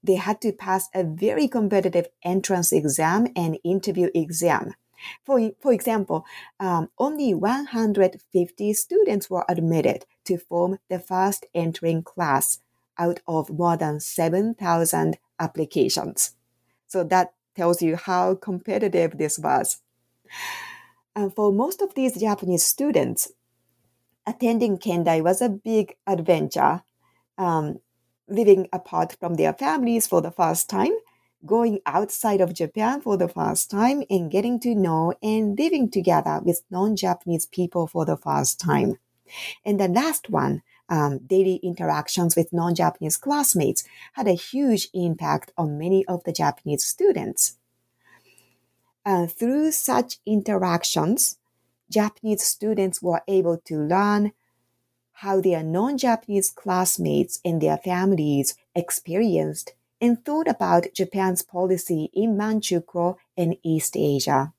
[0.02, 4.74] They had to pass a very competitive entrance exam and interview exam.
[5.24, 6.24] For, for example,
[6.58, 12.60] um, only 150 students were admitted to form the first entering class
[12.98, 16.36] out of more than 7,000 applications.
[16.86, 19.80] So that tells you how competitive this was.
[21.16, 23.32] And for most of these Japanese students,
[24.26, 26.82] attending Kendai was a big adventure.
[27.38, 27.80] Um,
[28.30, 30.92] living apart from their families for the first time,
[31.44, 36.40] going outside of Japan for the first time, and getting to know and living together
[36.44, 38.98] with non Japanese people for the first time.
[39.64, 45.52] And the last one, um, daily interactions with non Japanese classmates, had a huge impact
[45.56, 47.56] on many of the Japanese students.
[49.04, 51.38] Uh, through such interactions,
[51.90, 54.32] Japanese students were able to learn
[55.12, 62.36] how their non Japanese classmates and their families experienced and thought about Japan's policy in
[62.36, 64.52] Manchukuo and East Asia.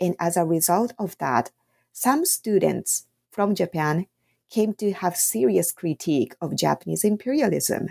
[0.00, 1.50] And as a result of that,
[1.92, 4.06] some students from Japan
[4.50, 7.88] came to have serious critique of Japanese imperialism.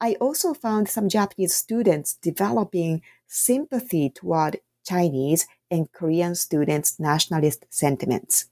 [0.00, 8.46] I also found some Japanese students developing sympathy toward Chinese and Korean students' nationalist sentiments.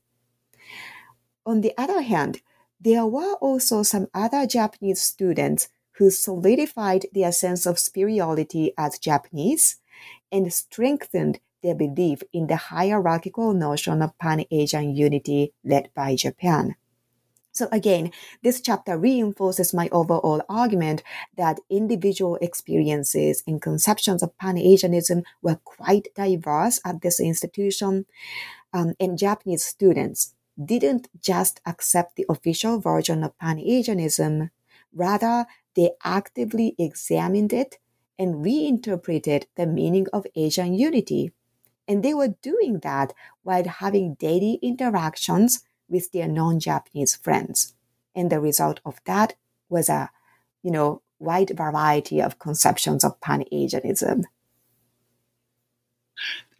[1.46, 2.42] On the other hand,
[2.80, 5.68] there were also some other Japanese students
[5.98, 9.76] who solidified their sense of superiority as Japanese
[10.32, 16.76] and strengthened their belief in the hierarchical notion of Pan Asian unity led by Japan.
[17.50, 18.12] So again,
[18.44, 21.02] this chapter reinforces my overall argument
[21.36, 28.06] that individual experiences and conceptions of Pan-Asianism were quite diverse at this institution,
[28.72, 34.50] um, and Japanese students didn't just accept the official version of Pan-Asianism,
[34.94, 35.46] rather
[35.78, 37.78] they actively examined it
[38.18, 41.30] and reinterpreted the meaning of Asian unity.
[41.86, 43.14] And they were doing that
[43.44, 47.76] while having daily interactions with their non-Japanese friends.
[48.12, 49.36] And the result of that
[49.68, 50.10] was a,
[50.64, 54.24] you know, wide variety of conceptions of Pan-Asianism.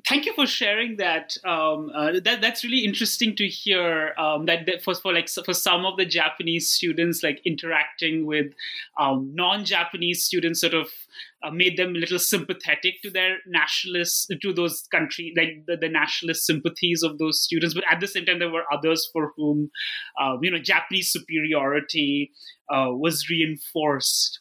[0.08, 1.36] Thank you for sharing that.
[1.44, 4.14] Um, uh, that that's really interesting to hear.
[4.16, 8.54] Um, that, that for, for like for some of the Japanese students, like interacting with
[8.98, 10.88] um, non-Japanese students, sort of
[11.42, 15.90] uh, made them a little sympathetic to their nationalists, to those country, like the, the,
[15.90, 17.74] nationalist sympathies of those students.
[17.74, 19.70] But at the same time, there were others for whom,
[20.18, 22.32] uh, you know, Japanese superiority
[22.72, 24.40] uh, was reinforced.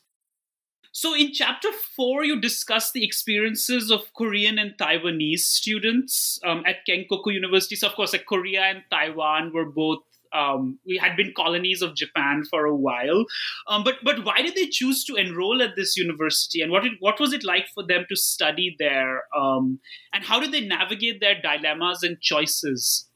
[0.97, 6.87] So, in chapter four, you discuss the experiences of Korean and Taiwanese students um, at
[6.89, 7.75] Kenkoku University.
[7.75, 9.99] So, of course, like Korea and Taiwan were both
[10.33, 13.25] um, we had been colonies of Japan for a while.
[13.67, 16.93] Um, but but why did they choose to enroll at this university, and what it,
[16.99, 19.79] what was it like for them to study there, um,
[20.13, 23.06] and how did they navigate their dilemmas and choices?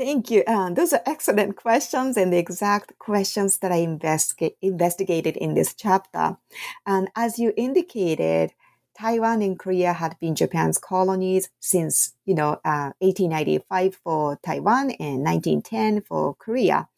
[0.00, 0.42] Thank you.
[0.46, 5.74] Uh, those are excellent questions and the exact questions that I investigate, investigated in this
[5.74, 6.38] chapter.
[6.86, 8.54] And as you indicated,
[8.98, 15.22] Taiwan and Korea had been Japan's colonies since, you know, uh, 1895 for Taiwan and
[15.22, 16.88] 1910 for Korea.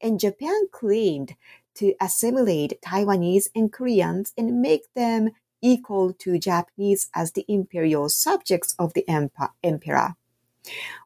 [0.00, 1.36] And Japan claimed
[1.74, 8.74] to assimilate Taiwanese and Koreans and make them equal to Japanese as the imperial subjects
[8.78, 9.06] of the
[9.62, 10.16] emperor.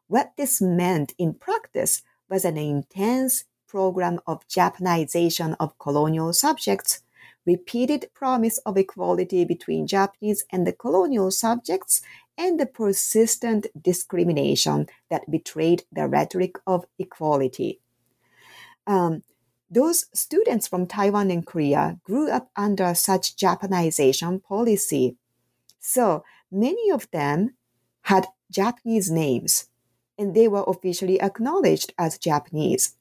[0.07, 7.01] What this meant in practice was an intense program of Japanization of colonial subjects
[7.45, 12.01] repeated promise of equality between Japanese and the colonial subjects,
[12.37, 17.79] and the persistent discrimination that betrayed the rhetoric of equality.
[18.87, 19.23] Um,
[19.69, 25.17] those students from Taiwan and Korea grew up under such Japanization policy.
[25.79, 27.55] So many of them
[28.03, 29.67] had Japanese names,
[30.17, 32.95] and they were officially acknowledged as Japanese.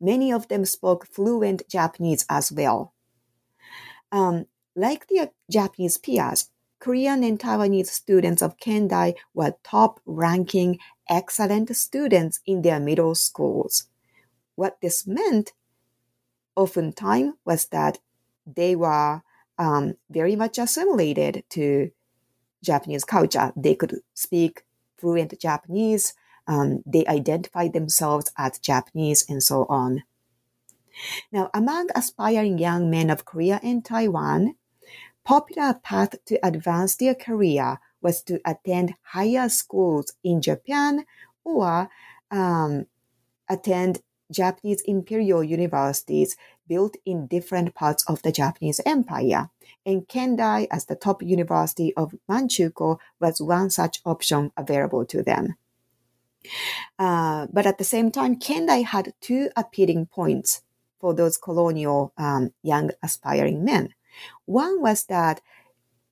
[0.00, 2.94] Many of them spoke fluent Japanese as well.
[4.10, 6.48] Um, like their Japanese peers,
[6.78, 13.84] Korean and Taiwanese students of Kendai were top ranking excellent students in their middle schools.
[14.56, 15.52] What this meant
[16.56, 17.98] oftentimes was that
[18.46, 19.22] they were
[19.58, 21.90] um, very much assimilated to
[22.62, 23.52] Japanese culture.
[23.56, 24.64] They could speak
[24.96, 26.14] fluent Japanese.
[26.46, 30.02] Um, they identified themselves as Japanese and so on.
[31.30, 34.56] Now, among aspiring young men of Korea and Taiwan,
[35.24, 41.06] popular path to advance their career was to attend higher schools in Japan
[41.44, 41.88] or
[42.30, 42.86] um,
[43.48, 46.36] attend Japanese imperial universities
[46.66, 49.50] built in different parts of the Japanese empire.
[49.84, 55.56] And Kendai, as the top university of Manchukuo, was one such option available to them.
[56.98, 60.62] Uh, but at the same time, Kendai had two appealing points
[61.00, 63.94] for those colonial um, young aspiring men.
[64.46, 65.40] One was that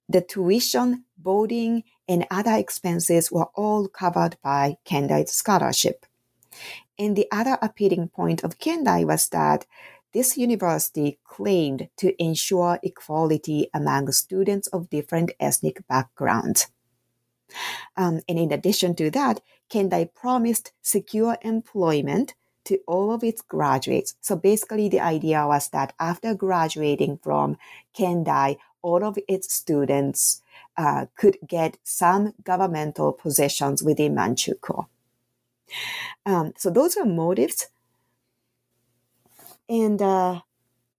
[0.09, 6.07] the tuition, boarding, and other expenses were all covered by Kendai's scholarship.
[6.99, 9.67] And the other appealing point of Kendai was that
[10.13, 16.69] this university claimed to ensure equality among students of different ethnic backgrounds.
[17.97, 19.41] Um, and in addition to that,
[19.71, 22.35] Kendai promised secure employment
[22.65, 24.15] to all of its graduates.
[24.21, 27.57] So basically, the idea was that after graduating from
[27.97, 30.43] Kendai, all of its students
[30.77, 34.87] uh, could get some governmental positions within Manchukuo.
[36.27, 37.69] Um, so those are motives.
[39.71, 40.41] And uh,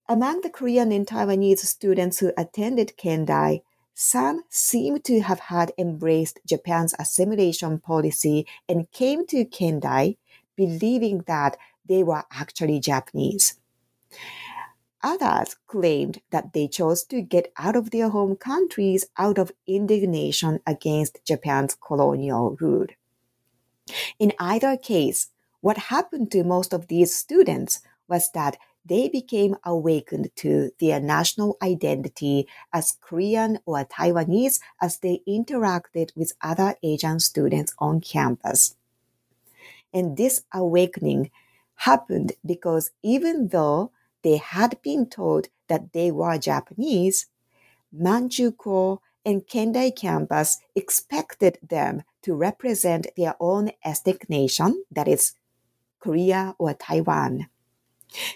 [0.08, 3.60] among the Korean and Taiwanese students who attended Kendai,
[3.92, 10.16] some seem to have had embraced Japan's assimilation policy and came to Kendai
[10.56, 13.58] believing that they were actually Japanese.
[15.02, 20.60] Others claimed that they chose to get out of their home countries out of indignation
[20.66, 22.86] against Japan's colonial rule.
[24.18, 25.28] In either case,
[25.60, 27.80] what happened to most of these students
[28.12, 35.22] was that they became awakened to their national identity as Korean or Taiwanese as they
[35.26, 38.76] interacted with other Asian students on campus.
[39.94, 41.30] And this awakening
[41.88, 43.92] happened because even though
[44.22, 47.26] they had been told that they were Japanese,
[47.96, 55.32] Manchukuo and Kendai campus expected them to represent their own ethnic nation, that is,
[55.98, 57.46] Korea or Taiwan.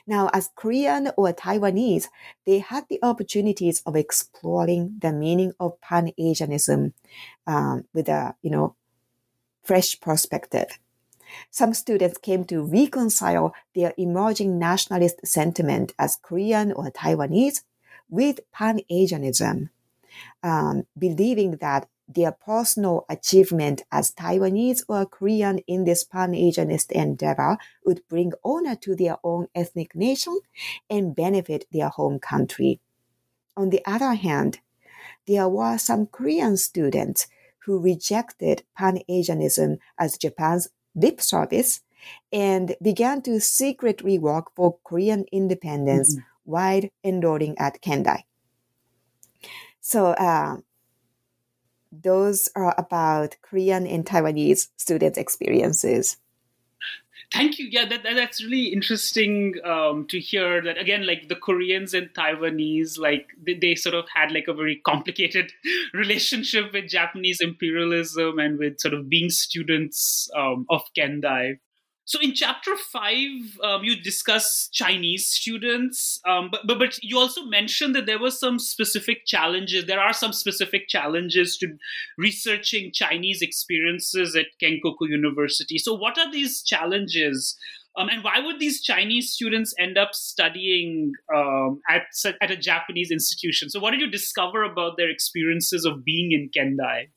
[0.06, 2.08] Now, as Korean or Taiwanese,
[2.44, 6.92] they had the opportunities of exploring the meaning of Pan Asianism
[7.46, 8.74] um, with a you know
[9.62, 10.78] fresh perspective.
[11.50, 17.62] Some students came to reconcile their emerging nationalist sentiment as Korean or Taiwanese
[18.08, 19.70] with Pan Asianism,
[20.42, 27.58] um, believing that their personal achievement as Taiwanese or Korean in this Pan Asianist endeavor
[27.84, 30.38] would bring honor to their own ethnic nation
[30.88, 32.80] and benefit their home country.
[33.56, 34.60] On the other hand,
[35.26, 37.26] there were some Korean students
[37.64, 41.80] who rejected Pan Asianism as Japan's lip service
[42.32, 46.24] and began to secretly work for Korean independence mm-hmm.
[46.44, 48.22] while enrolling at Kendai.
[49.80, 50.58] So, uh,
[52.02, 56.16] those are about Korean and Taiwanese students' experiences.
[57.32, 57.66] Thank you.
[57.70, 60.62] Yeah, that, that that's really interesting um, to hear.
[60.62, 64.54] That again, like the Koreans and Taiwanese, like they, they sort of had like a
[64.54, 65.52] very complicated
[65.94, 71.58] relationship with Japanese imperialism and with sort of being students um, of Kendai.
[72.06, 77.44] So in chapter five, um, you discuss Chinese students, um, but, but but you also
[77.44, 79.86] mentioned that there were some specific challenges.
[79.86, 81.76] There are some specific challenges to
[82.16, 85.78] researching Chinese experiences at Kenkoku University.
[85.78, 87.56] So what are these challenges?
[87.98, 92.02] Um, and why would these Chinese students end up studying um, at
[92.40, 93.68] at a Japanese institution?
[93.68, 97.08] So, what did you discover about their experiences of being in Kendai?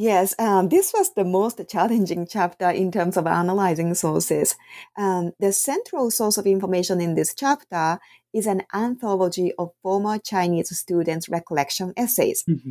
[0.00, 4.54] Yes, um, this was the most challenging chapter in terms of analyzing sources.
[4.96, 7.98] Um, the central source of information in this chapter
[8.32, 12.44] is an anthology of former Chinese students' recollection essays.
[12.44, 12.70] Mm-hmm.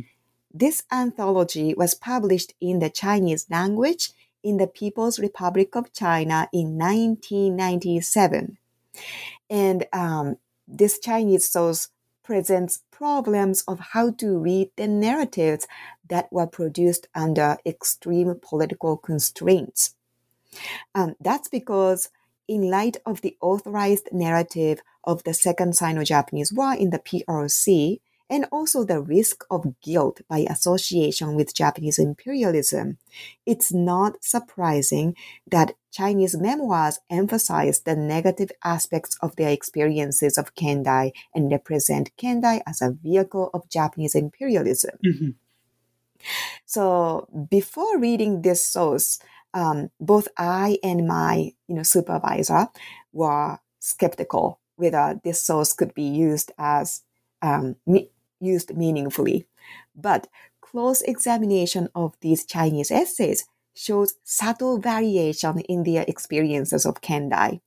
[0.54, 4.12] This anthology was published in the Chinese language
[4.42, 8.56] in the People's Republic of China in 1997.
[9.50, 11.90] And um, this Chinese source
[12.28, 15.66] presents problems of how to read the narratives
[16.08, 19.94] that were produced under extreme political constraints.
[20.94, 22.10] Um, that's because,
[22.46, 28.00] in light of the authorized narrative of the Second Sino Japanese War in the PRC
[28.30, 32.98] and also the risk of guilt by association with Japanese imperialism,
[33.46, 35.14] it's not surprising
[35.50, 42.60] that Chinese memoirs emphasize the negative aspects of their experiences of Kendai and represent Kendai
[42.66, 44.98] as a vehicle of Japanese imperialism.
[45.04, 45.30] Mm-hmm.
[46.66, 49.18] So before reading this source,
[49.54, 52.68] um, both I and my you know supervisor
[53.12, 57.02] were skeptical whether this source could be used as
[57.42, 58.10] um, me-
[58.40, 59.46] used meaningfully.
[59.94, 60.28] But
[60.60, 63.44] close examination of these Chinese essays
[63.74, 67.60] shows subtle variation in their experiences of Kendai.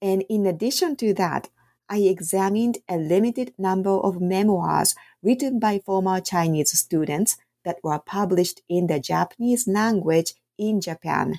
[0.00, 1.48] And in addition to that,
[1.88, 7.36] I examined a limited number of memoirs written by former Chinese students
[7.68, 11.38] that were published in the Japanese language in Japan,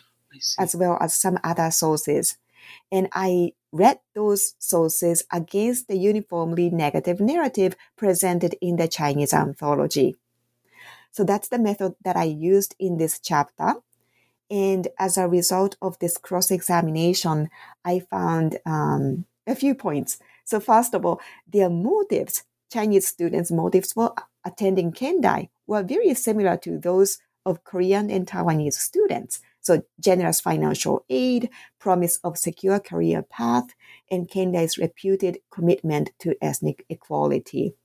[0.59, 2.37] as well as some other sources.
[2.91, 10.17] And I read those sources against the uniformly negative narrative presented in the Chinese anthology.
[11.11, 13.73] So that's the method that I used in this chapter.
[14.51, 17.49] And as a result of this cross examination,
[17.83, 20.19] I found um, a few points.
[20.45, 24.13] So, first of all, their motives, Chinese students' motives for
[24.45, 29.39] attending Kendai, were very similar to those of Korean and Taiwanese students.
[29.61, 33.75] So generous financial aid, promise of secure career path,
[34.09, 37.75] and Kendai's reputed commitment to ethnic equality.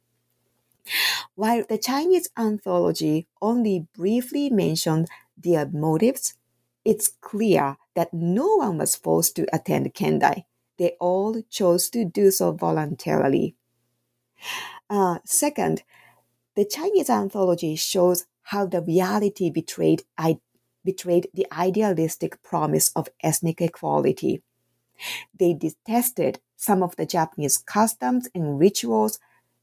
[1.34, 6.34] While the Chinese anthology only briefly mentioned their motives,
[6.84, 10.44] it's clear that no one was forced to attend Kendai.
[10.78, 13.56] They all chose to do so voluntarily.
[14.88, 15.82] Uh, second,
[16.56, 20.04] the Chinese anthology shows how the reality betrayed
[20.84, 24.42] betrayed the idealistic promise of ethnic equality.
[25.38, 29.18] They detested some of the Japanese customs and rituals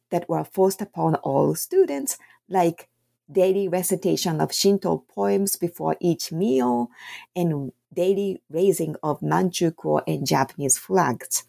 [0.09, 2.17] that were forced upon all students,
[2.49, 2.89] like
[3.31, 6.89] daily recitation of Shinto poems before each meal
[7.35, 11.45] and daily raising of Manchukuo and Japanese flags.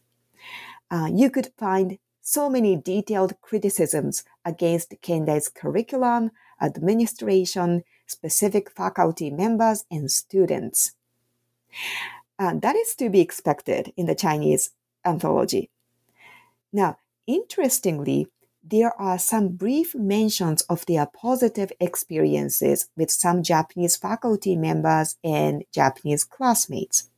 [0.91, 9.85] Uh, you could find so many detailed criticisms against Kendai's curriculum, administration, specific faculty members
[9.91, 10.93] and students.
[12.39, 14.71] Uh, that is to be expected in the Chinese
[15.05, 15.71] anthology.
[16.73, 18.29] Now, interestingly,
[18.65, 25.65] there are some brief mentions of their positive experiences with some Japanese faculty members and
[25.73, 27.11] Japanese classmates.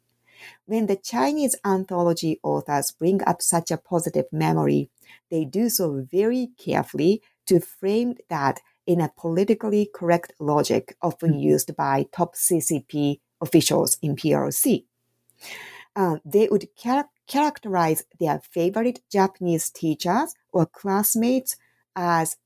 [0.67, 4.91] When the Chinese anthology authors bring up such a positive memory,
[5.35, 11.43] they do so very carefully to frame that in a politically correct logic often mm.
[11.43, 14.85] used by top CCP officials in PRC.
[15.97, 21.57] Uh, they would char- characterize their favorite Japanese teachers or classmates
[21.97, 22.37] as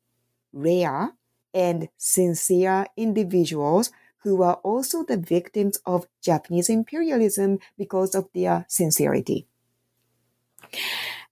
[0.55, 1.13] rare
[1.53, 3.91] and sincere individuals
[4.23, 9.47] who were also the victims of Japanese imperialism because of their sincerity.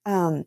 [0.05, 0.45] Um,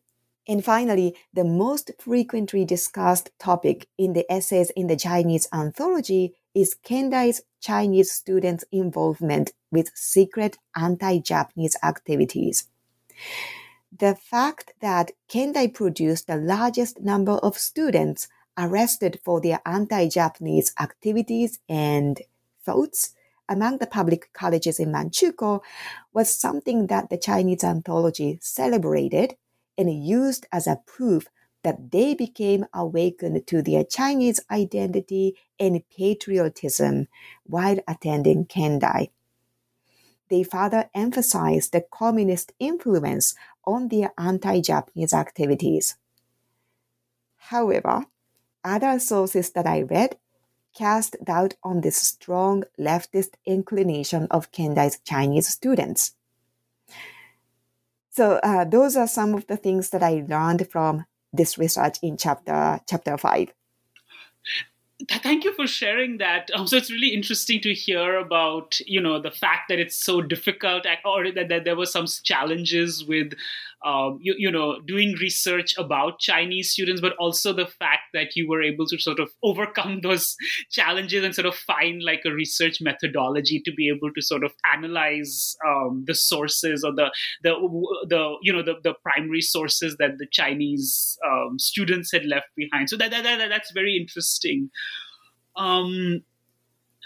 [0.49, 6.75] and finally, the most frequently discussed topic in the essays in the Chinese anthology is
[6.83, 12.67] Kendai's Chinese students' involvement with secret anti-Japanese activities.
[13.95, 18.27] The fact that Kendai produced the largest number of students
[18.57, 22.19] arrested for their anti-Japanese activities and
[22.65, 23.11] thoughts
[23.47, 25.61] among the public colleges in Manchukuo
[26.11, 29.35] was something that the Chinese anthology celebrated
[29.79, 31.29] and used as a proof
[31.63, 37.07] that they became awakened to their Chinese identity and patriotism
[37.45, 39.09] while attending Kendai.
[40.29, 45.95] They further emphasized the communist influence on their anti Japanese activities.
[47.37, 48.05] However,
[48.63, 50.17] other sources that I read
[50.75, 56.15] cast doubt on this strong leftist inclination of Kendai's Chinese students.
[58.19, 62.17] So uh, those are some of the things that I learned from this research in
[62.17, 63.53] chapter chapter five.
[65.09, 66.51] Thank you for sharing that.
[66.53, 70.19] Um, so it's really interesting to hear about you know the fact that it's so
[70.19, 73.31] difficult or that, that there were some challenges with
[73.85, 78.47] um, you, you know doing research about chinese students but also the fact that you
[78.47, 80.35] were able to sort of overcome those
[80.69, 84.51] challenges and sort of find like a research methodology to be able to sort of
[84.73, 87.11] analyze um, the sources or the
[87.43, 87.53] the
[88.09, 92.89] the you know the, the primary sources that the chinese um, students had left behind.
[92.89, 94.69] So that, that, that that's very interesting.
[95.55, 96.23] Um,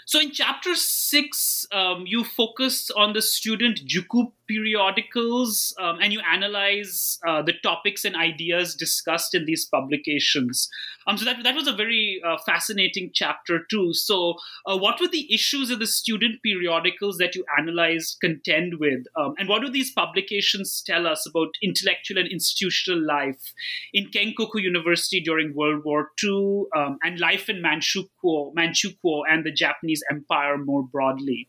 [0.06, 6.20] so in chapter six, um, you focus on the student Juku periodicals um, and you
[6.20, 10.68] analyze uh, the topics and ideas discussed in these publications.
[11.06, 13.92] Um, so that that was a very uh, fascinating chapter too.
[13.92, 14.34] So,
[14.66, 19.34] uh, what were the issues of the student periodicals that you analyzed contend with, um,
[19.38, 23.52] and what do these publications tell us about intellectual and institutional life
[23.92, 29.52] in Kenkoku University during World War II um, and life in Manchukuo, Manchukuo, and the
[29.52, 31.48] Japanese Empire more broadly?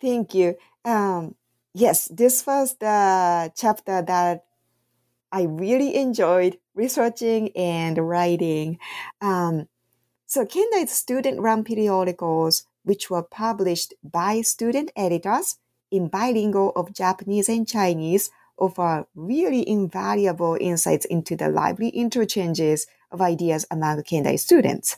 [0.00, 0.56] Thank you.
[0.86, 1.34] Um,
[1.74, 4.44] yes, this was the chapter that
[5.32, 8.78] I really enjoyed researching and writing.
[9.20, 9.68] Um,
[10.26, 15.58] so Kendai's student-run periodicals, which were published by student editors
[15.90, 23.20] in bilingual of Japanese and Chinese, offer really invaluable insights into the lively interchanges of
[23.20, 24.96] ideas among Kendai students.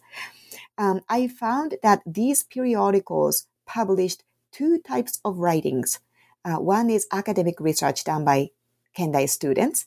[0.76, 4.22] Um, I found that these periodicals published
[4.52, 6.00] two types of writings.
[6.44, 8.50] Uh, one is academic research done by
[8.96, 9.86] Kendai students,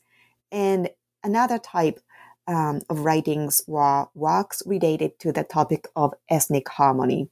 [0.51, 0.89] and
[1.23, 1.99] another type
[2.47, 7.29] um, of writings were works related to the topic of ethnic harmony.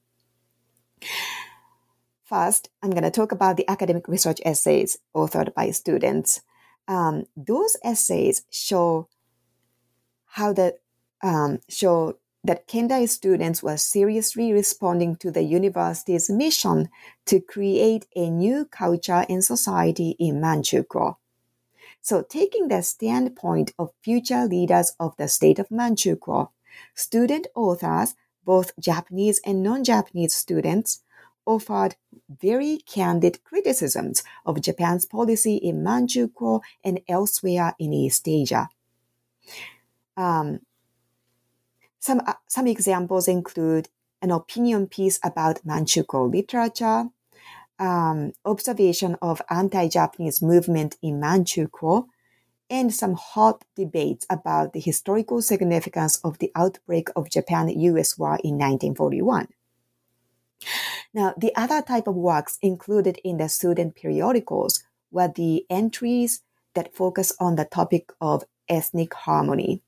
[2.26, 6.42] First, I'm going to talk about the academic research essays authored by students.
[6.88, 9.10] Um, those essays show
[10.28, 10.78] how the
[11.24, 16.90] um, show that Kendai students were seriously responding to the university's mission
[17.26, 21.16] to create a new culture and society in Manchukuo.
[22.02, 26.50] So, taking the standpoint of future leaders of the state of Manchukuo,
[26.96, 28.16] student authors,
[28.46, 31.04] both Japanese and non-Japanese students,
[31.46, 31.96] offered
[32.30, 38.70] very candid criticisms of Japan's policy in Manchukuo and elsewhere in East Asia.
[40.16, 40.60] Um,
[42.00, 43.90] some, uh, some examples include
[44.22, 47.10] an opinion piece about Manchukuo literature,
[47.78, 52.08] um, observation of anti-Japanese movement in Manchukuo,
[52.70, 58.58] and some hot debates about the historical significance of the outbreak of Japan-US War in
[58.58, 59.48] 1941.
[61.14, 66.44] Now, the other type of works included in the student periodicals were the entries
[66.76, 69.82] that focus on the topic of ethnic harmony.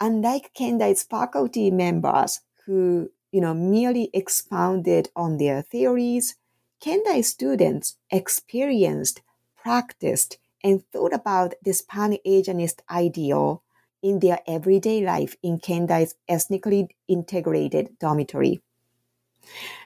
[0.00, 6.36] Unlike Kendai's faculty members who, you know, merely expounded on their theories,
[6.82, 9.20] Kendai students experienced,
[9.56, 13.62] practiced, and thought about this Pan-Asianist ideal
[14.02, 18.62] in their everyday life in Kendai's ethnically integrated dormitory.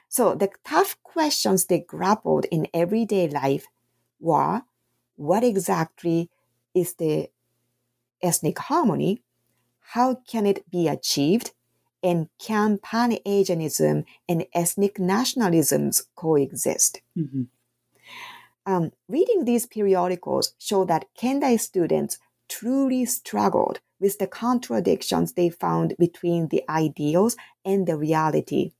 [0.07, 3.67] So the tough questions they grappled in everyday life
[4.19, 4.61] were
[5.17, 6.29] what exactly
[6.73, 7.29] is the
[8.21, 9.24] ethnic harmony?
[9.93, 11.51] How can it be achieved?
[12.03, 17.01] And can Pan Asianism and ethnic nationalisms coexist?
[17.17, 17.43] Mm-hmm.
[18.67, 22.17] Um, reading these periodicals show that Kendai students
[22.47, 28.73] truly struggled with the contradictions they found between the ideals and the reality.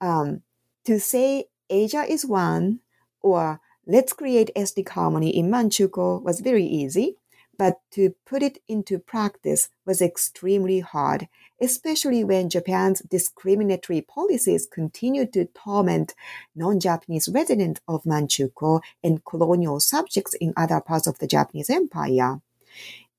[0.00, 0.42] Um,
[0.84, 2.80] to say Asia is one
[3.20, 7.16] or let's create ethnic harmony in Manchukuo was very easy
[7.60, 11.28] but to put it into practice was extremely hard,
[11.60, 16.14] especially when Japan's discriminatory policies continued to torment
[16.56, 22.40] non-Japanese residents of Manchukuo and colonial subjects in other parts of the Japanese empire.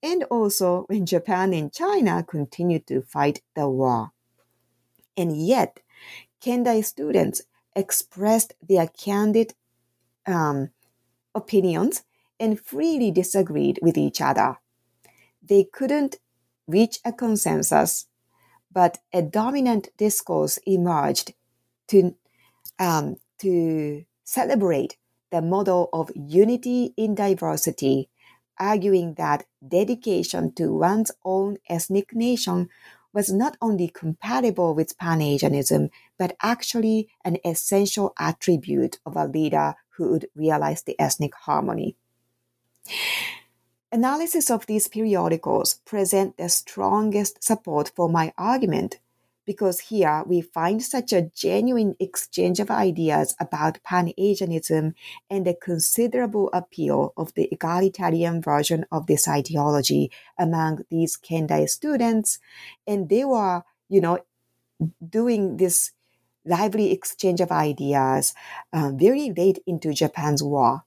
[0.02, 4.10] And also when Japan and China continued to fight the war.
[5.16, 5.82] And yet,
[6.44, 7.44] Kendai students
[7.76, 9.54] expressed their candid
[10.26, 10.72] um,
[11.36, 12.02] opinions
[12.42, 14.58] and freely disagreed with each other.
[15.42, 16.18] They couldn't
[16.68, 18.08] reach a consensus,
[18.72, 21.34] but a dominant discourse emerged
[21.90, 22.16] to,
[22.80, 24.98] um, to celebrate
[25.32, 28.10] the model of unity in diversity,
[28.60, 32.70] arguing that dedication to one's own ethnic nation
[33.14, 39.76] was not only compatible with Pan Asianism, but actually an essential attribute of a leader
[39.98, 41.98] who would realize the ethnic harmony.
[43.92, 49.00] Analysis of these periodicals present the strongest support for my argument
[49.46, 54.94] because here we find such a genuine exchange of ideas about Pan-Asianism
[55.30, 62.40] and a considerable appeal of the egalitarian version of this ideology among these Kendai students.
[62.88, 64.20] And they were, you know,
[65.06, 65.92] doing this
[66.46, 68.34] lively exchange of ideas
[68.72, 70.84] uh, very late into Japan's war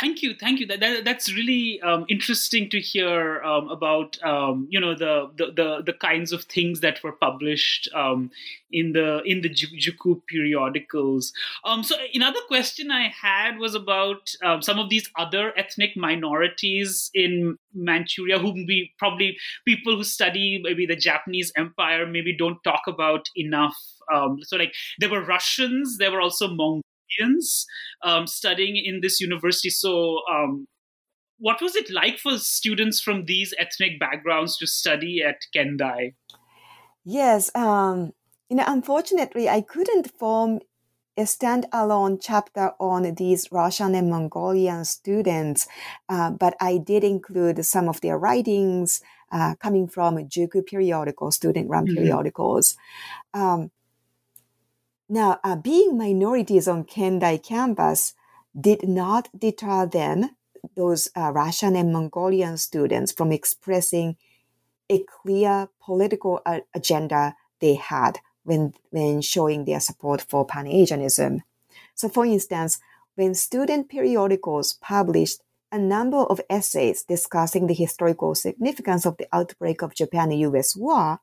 [0.00, 0.66] Thank you, thank you.
[0.66, 4.22] That, that that's really um, interesting to hear um, about.
[4.22, 8.30] Um, you know the, the, the the kinds of things that were published um,
[8.70, 11.32] in the in the Juku periodicals.
[11.64, 17.10] Um, so another question I had was about um, some of these other ethnic minorities
[17.12, 22.82] in Manchuria, whom we probably people who study maybe the Japanese Empire maybe don't talk
[22.86, 23.76] about enough.
[24.42, 26.48] so like there were Russians, there were also
[27.20, 27.66] Mongolians
[28.02, 29.70] um, studying in this university.
[29.70, 30.66] So, um,
[31.38, 36.14] what was it like for students from these ethnic backgrounds to study at Kendai?
[37.04, 38.12] Yes, um,
[38.50, 40.60] you know, unfortunately, I couldn't form
[41.16, 45.68] a standalone chapter on these Russian and Mongolian students,
[46.08, 49.00] uh, but I did include some of their writings
[49.32, 51.96] uh, coming from Juku periodicals, student-run mm-hmm.
[51.96, 52.76] periodicals.
[53.34, 53.70] Um,
[55.08, 58.12] now, uh, being minorities on Kendai campus
[58.58, 60.30] did not deter them,
[60.76, 64.16] those uh, Russian and Mongolian students, from expressing
[64.90, 71.42] a clear political uh, agenda they had when, when showing their support for Pan Asianism.
[71.94, 72.78] So, for instance,
[73.14, 75.40] when student periodicals published
[75.72, 81.20] a number of essays discussing the historical significance of the outbreak of Japan US war,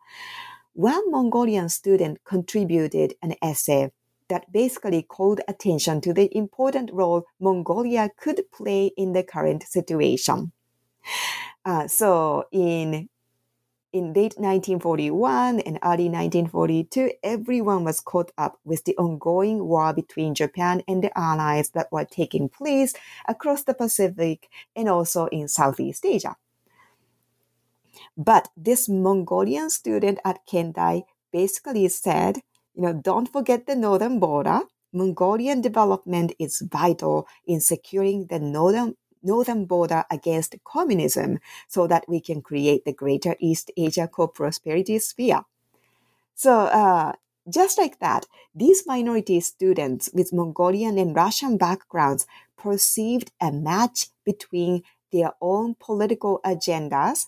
[0.76, 3.92] one Mongolian student contributed an essay
[4.28, 10.52] that basically called attention to the important role Mongolia could play in the current situation.
[11.64, 13.10] Uh, so in
[13.94, 20.36] in late 1941 and early 1942, everyone was caught up with the ongoing war between
[20.36, 22.94] Japan and the Allies that were taking place
[23.26, 26.36] across the Pacific and also in Southeast Asia.
[28.18, 32.38] But this Mongolian student at Kendai basically said,
[32.74, 34.62] you know, don't forget the northern border.
[34.94, 42.22] Mongolian development is vital in securing the northern northern border against communism so that we
[42.22, 45.42] can create the greater East Asia co-prosperity sphere.
[46.36, 47.14] So, uh,
[47.50, 54.84] just like that, these minority students with Mongolian and Russian backgrounds perceived a match between
[55.12, 57.26] their own political agendas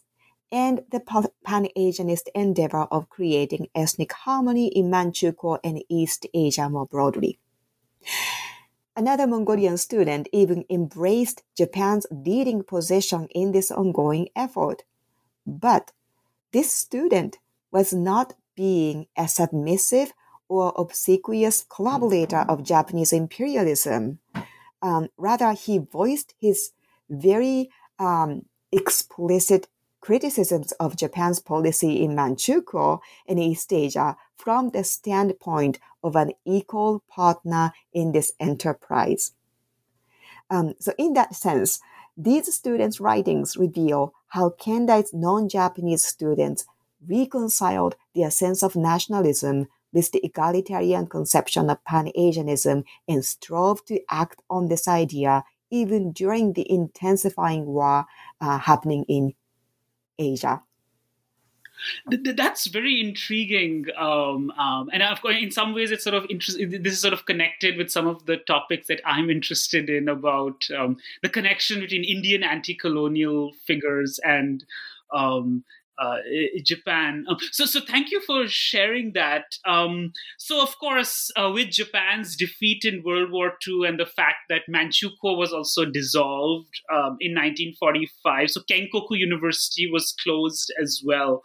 [0.52, 1.00] and the
[1.44, 7.38] Pan-Asianist endeavor of creating ethnic harmony in Manchukuo and East Asia more broadly.
[8.96, 14.84] Another Mongolian student even embraced Japan's leading position in this ongoing effort.
[15.46, 15.92] But
[16.52, 17.38] this student
[17.72, 20.14] was not being a submissive
[20.50, 24.20] or obsequious collaborator of Japanese imperialism.
[24.82, 26.72] Um, rather, he voiced his
[27.10, 27.70] very
[28.00, 29.68] um, explicit
[30.08, 37.04] criticisms of Japan's policy in Manchukuo and East Asia from the standpoint of an equal
[37.10, 39.34] partner in this enterprise.
[40.50, 41.82] Um, so, in that sense,
[42.16, 46.64] these students' writings reveal how Kendai's non-Japanese students
[47.06, 54.42] reconciled their sense of nationalism with the egalitarian conception of Pan-Asianism and strove to act
[54.50, 58.06] on this idea even during the intensifying war
[58.40, 59.34] uh, happening in
[60.18, 60.62] Asia.
[62.08, 66.72] That's very intriguing, um, um, and of course, in some ways, it's sort of interesting.
[66.72, 70.66] This is sort of connected with some of the topics that I'm interested in about
[70.76, 74.66] um, the connection between Indian anti-colonial figures and
[75.14, 75.64] um,
[76.00, 76.18] uh,
[76.64, 77.26] Japan.
[77.28, 79.46] Um, so, so thank you for sharing that.
[79.66, 84.50] Um, so, of course, uh, with Japan's defeat in World War II and the fact
[84.50, 91.42] that Manchukuo was also dissolved um, in 1945, so Kenkoku University was closed as well.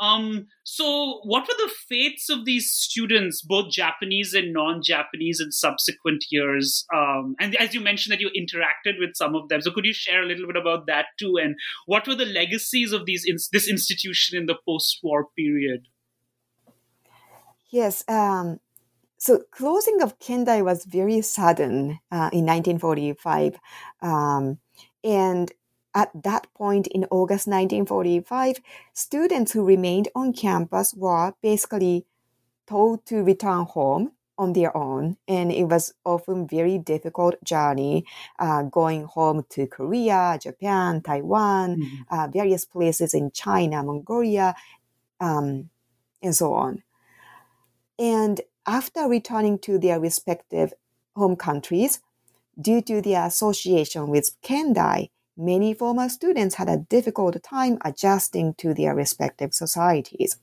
[0.00, 6.24] Um, so, what were the fates of these students, both Japanese and non-Japanese, in subsequent
[6.30, 6.86] years?
[6.94, 9.92] Um, and as you mentioned, that you interacted with some of them, so could you
[9.92, 11.36] share a little bit about that too?
[11.36, 15.86] And what were the legacies of these this institution in the post-war period?
[17.68, 18.02] Yes.
[18.08, 18.58] Um,
[19.18, 23.58] so closing of Kendai was very sudden uh, in 1945,
[24.00, 24.58] um,
[25.04, 25.52] and
[25.94, 28.60] at that point in August 1945,
[28.92, 32.06] students who remained on campus were basically
[32.66, 38.06] told to return home on their own, and it was often very difficult journey
[38.38, 42.02] uh, going home to Korea, Japan, Taiwan, mm-hmm.
[42.10, 44.54] uh, various places in China, Mongolia,
[45.20, 45.68] um,
[46.22, 46.82] and so on.
[47.98, 50.72] And after returning to their respective
[51.14, 52.00] home countries,
[52.58, 55.10] due to their association with Kendai,
[55.40, 60.36] many former students had a difficult time adjusting to their respective societies.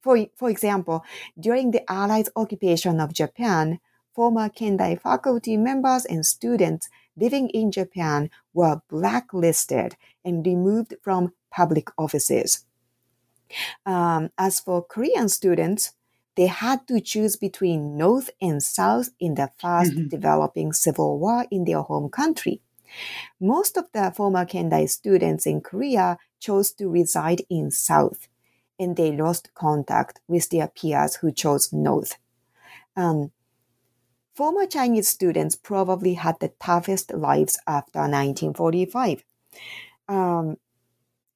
[0.00, 1.04] For, for example,
[1.38, 3.80] during the Allies' occupation of Japan,
[4.14, 11.90] former Kendai faculty members and students living in Japan were blacklisted and removed from public
[11.98, 12.64] offices.
[13.84, 15.92] Um, as for Korean students,
[16.36, 20.08] they had to choose between North and South in the fast mm-hmm.
[20.08, 22.62] developing civil war in their home country.
[23.40, 28.28] Most of the former Kendai students in Korea chose to reside in South,
[28.78, 32.16] and they lost contact with their peers who chose North.
[32.96, 33.32] Um,
[34.34, 39.24] former Chinese students probably had the toughest lives after 1945.
[40.08, 40.56] Um,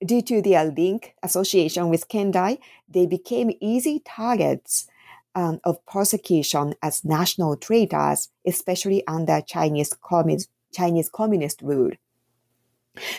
[0.05, 4.89] due to their link association with Kendai, they became easy targets
[5.35, 11.93] um, of persecution as national traitors, especially under Chinese communist, Chinese communist rule.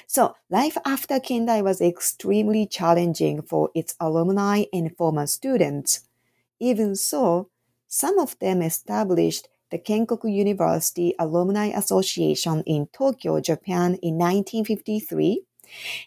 [0.07, 6.01] So, life after Kendai was extremely challenging for its alumni and former students.
[6.59, 7.49] Even so,
[7.87, 15.41] some of them established the Kenkoku University Alumni Association in Tokyo, Japan in 1953,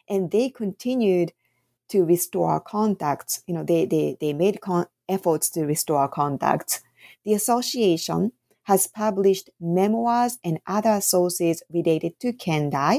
[0.09, 1.33] and they continued
[1.89, 3.43] to restore contacts.
[3.47, 6.83] You know, they, they, they made con- efforts to restore contacts.
[7.25, 8.33] The association
[8.69, 12.99] has published memoirs and other sources related to Kendai.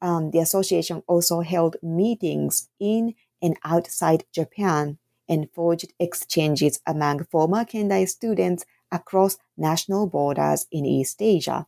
[0.00, 4.96] Um, the association also held meetings in and outside Japan
[5.28, 11.66] and forged exchanges among former Kendai students across national borders in East Asia.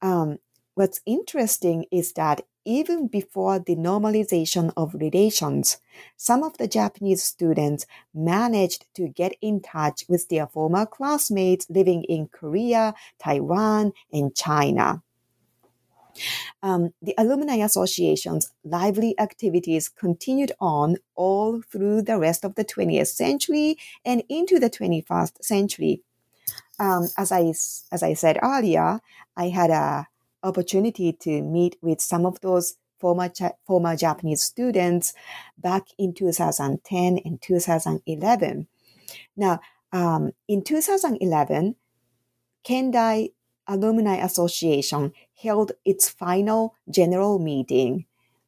[0.00, 0.38] Um,
[0.74, 5.78] what's interesting is that even before the normalization of relations,
[6.18, 12.04] some of the Japanese students managed to get in touch with their former classmates living
[12.04, 15.02] in Korea, Taiwan, and China.
[16.62, 23.06] Um, the Alumni Association's lively activities continued on all through the rest of the 20th
[23.06, 26.02] century and into the 21st century.
[26.78, 27.48] Um, as I
[27.92, 29.00] as I said earlier,
[29.36, 30.08] I had a
[30.42, 33.30] opportunity to meet with some of those former
[33.66, 35.14] former Japanese students
[35.56, 38.66] back in 2010 and 2011.
[39.36, 39.60] Now,
[39.92, 41.76] um, in 2011,
[42.64, 43.32] Kendai
[43.66, 48.06] Alumni Association held its final general meeting.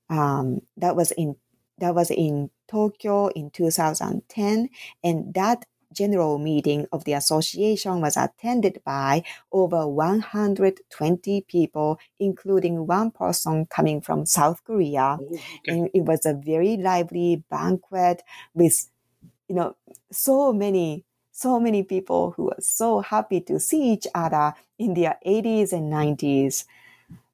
[0.09, 1.37] Um, that was in
[1.79, 4.69] that was in Tokyo in 2010,
[5.03, 9.23] and that general meeting of the association was attended by
[9.53, 15.19] over 120 people, including one person coming from South Korea.
[15.21, 15.59] Oh, okay.
[15.69, 18.23] And it was a very lively banquet
[18.55, 18.89] with,
[19.49, 19.77] you know,
[20.13, 25.19] so many, so many people who were so happy to see each other in their
[25.27, 26.65] 80s and 90s.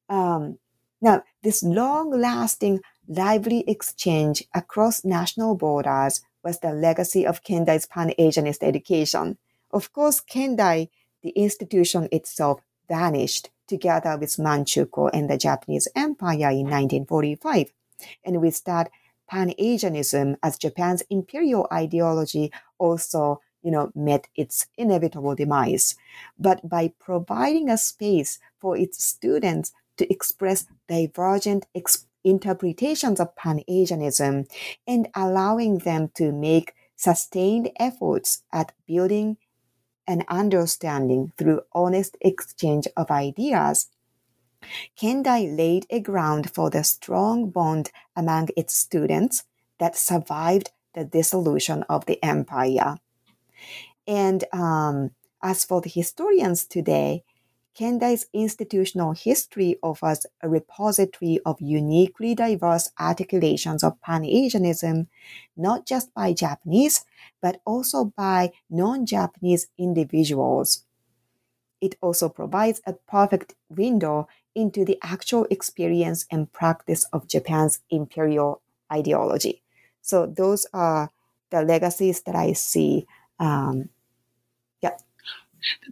[0.08, 0.58] Um,
[1.00, 8.62] now, this long lasting, lively exchange across national borders was the legacy of Kendai's Pan-Asianist
[8.62, 9.36] education.
[9.72, 10.90] Of course, Kendai,
[11.22, 17.72] the institution itself, vanished together with Manchukuo and the Japanese Empire in 1945.
[18.24, 18.90] And with that,
[19.28, 25.96] Pan-Asianism as Japan's imperial ideology also, you know, met its inevitable demise.
[26.38, 33.62] But by providing a space for its students to express divergent ex- interpretations of Pan
[33.68, 34.46] Asianism
[34.86, 39.36] and allowing them to make sustained efforts at building
[40.06, 43.88] an understanding through honest exchange of ideas.
[44.98, 49.44] Kendai laid a ground for the strong bond among its students
[49.78, 52.96] that survived the dissolution of the empire.
[54.06, 55.10] And um,
[55.42, 57.24] as for the historians today,
[57.78, 65.08] Kendai's institutional history offers a repository of uniquely diverse articulations of Pan-Asianism,
[65.56, 67.04] not just by Japanese,
[67.42, 70.84] but also by non-Japanese individuals.
[71.80, 78.62] It also provides a perfect window into the actual experience and practice of Japan's imperial
[78.90, 79.62] ideology.
[80.00, 81.10] So those are
[81.50, 83.06] the legacies that I see
[83.38, 83.90] um,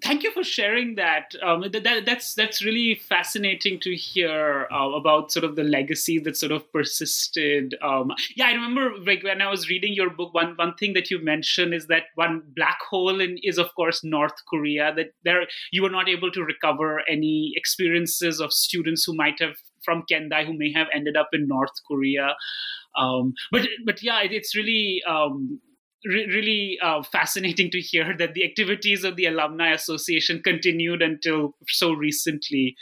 [0.02, 1.34] Thank you for sharing that.
[1.42, 6.36] Um, that that's that's really fascinating to hear uh, about sort of the legacy that
[6.36, 7.74] sort of persisted.
[7.82, 11.10] Um, yeah, I remember like when I was reading your book, one one thing that
[11.10, 14.92] you mentioned is that one black hole in, is of course North Korea.
[14.94, 19.56] That there you were not able to recover any experiences of students who might have
[19.84, 22.34] from Kendai who may have ended up in North Korea.
[22.96, 25.60] Um, but but yeah, it, it's really um,
[26.04, 31.54] re- really uh, fascinating to hear that the activities of the alumni association continued until
[31.68, 32.76] so recently.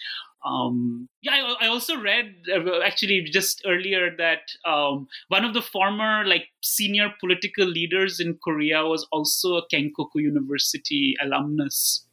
[0.45, 5.63] Um, yeah, I, I, also read uh, actually just earlier that um, one of the
[5.63, 12.07] former like senior political leaders in Korea was also a Kenkoku University alumnus.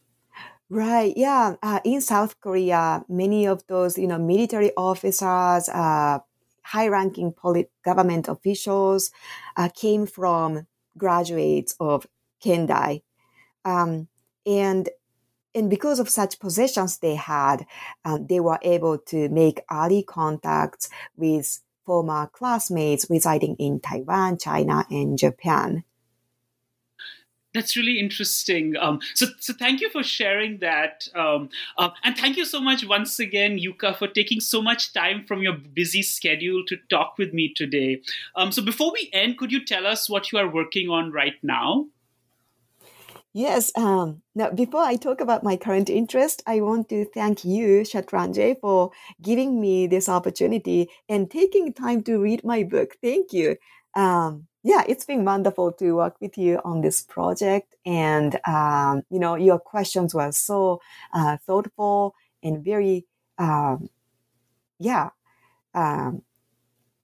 [0.70, 1.14] Right.
[1.18, 1.56] Yeah.
[1.64, 6.20] Uh, in South Korea, many of those, you know, military officers, uh,
[6.64, 9.10] high-ranking polit- government officials
[9.58, 10.68] uh, came from
[10.98, 12.08] graduates of
[12.44, 13.02] Kendai,
[13.66, 14.08] um,
[14.46, 14.90] and
[15.56, 17.66] and because of such possessions they had,
[18.06, 24.86] um, they were able to make early contacts with former classmates residing in Taiwan, China,
[24.92, 25.84] and Japan.
[27.60, 28.78] That's really interesting.
[28.78, 32.86] Um, so, so thank you for sharing that, um, uh, and thank you so much
[32.86, 37.34] once again, Yuka, for taking so much time from your busy schedule to talk with
[37.34, 38.02] me today.
[38.38, 41.36] Um, so, before we end, could you tell us what you are working on right
[41.44, 41.88] now?
[43.34, 43.74] Yes.
[43.76, 48.58] Um, now, before I talk about my current interest, I want to thank you, Shatranje,
[48.62, 48.92] for
[49.22, 52.96] giving me this opportunity and taking time to read my book.
[53.04, 53.58] Thank you.
[53.96, 57.76] Um, yeah, it's been wonderful to work with you on this project.
[57.86, 60.82] And, um, you know, your questions were so
[61.14, 63.06] uh, thoughtful and very,
[63.38, 63.90] um,
[64.80, 65.10] yeah,
[65.74, 66.24] um,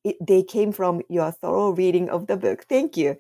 [0.04, 2.66] it, they came from your thorough reading of the book.
[2.68, 3.18] Thank you.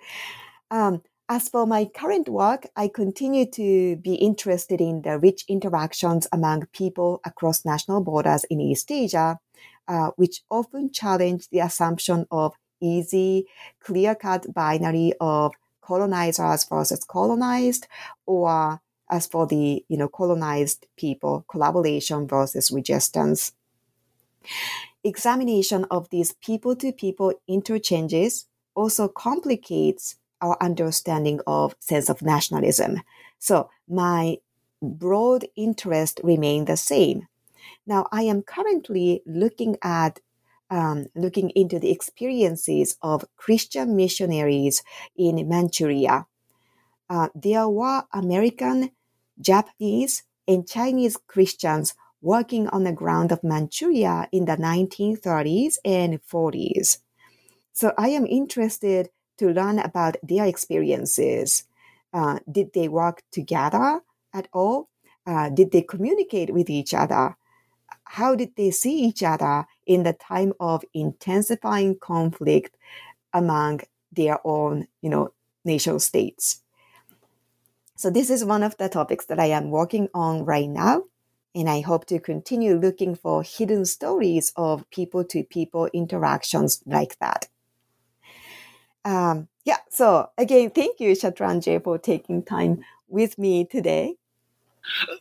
[0.69, 6.27] Um, as for my current work, I continue to be interested in the rich interactions
[6.31, 9.39] among people across national borders in East Asia,
[9.87, 13.47] uh, which often challenge the assumption of easy,
[13.79, 17.87] clear cut binary of colonizers versus colonized,
[18.25, 23.53] or as for the you know colonized people, collaboration versus resistance.
[25.03, 33.01] Examination of these people to people interchanges also complicates our understanding of sense of nationalism.
[33.39, 34.37] So my
[34.81, 37.27] broad interest remain the same.
[37.85, 40.19] Now I am currently looking at
[40.69, 44.83] um, looking into the experiences of Christian missionaries
[45.15, 46.25] in Manchuria.
[47.09, 48.91] Uh, there were American,
[49.39, 56.97] Japanese, and Chinese Christians working on the ground of Manchuria in the 1930s and 40s.
[57.73, 61.65] So I am interested to learn about their experiences.
[62.13, 64.01] Uh, did they work together
[64.33, 64.89] at all?
[65.27, 67.35] Uh, did they communicate with each other?
[68.05, 72.75] How did they see each other in the time of intensifying conflict
[73.33, 73.81] among
[74.11, 75.33] their own, you know,
[75.63, 76.61] nation states?
[77.95, 81.03] So this is one of the topics that I am working on right now.
[81.53, 87.17] And I hope to continue looking for hidden stories of people to people interactions like
[87.19, 87.47] that.
[89.05, 94.15] Um, yeah, so again, thank you, Shatranje, for taking time with me today.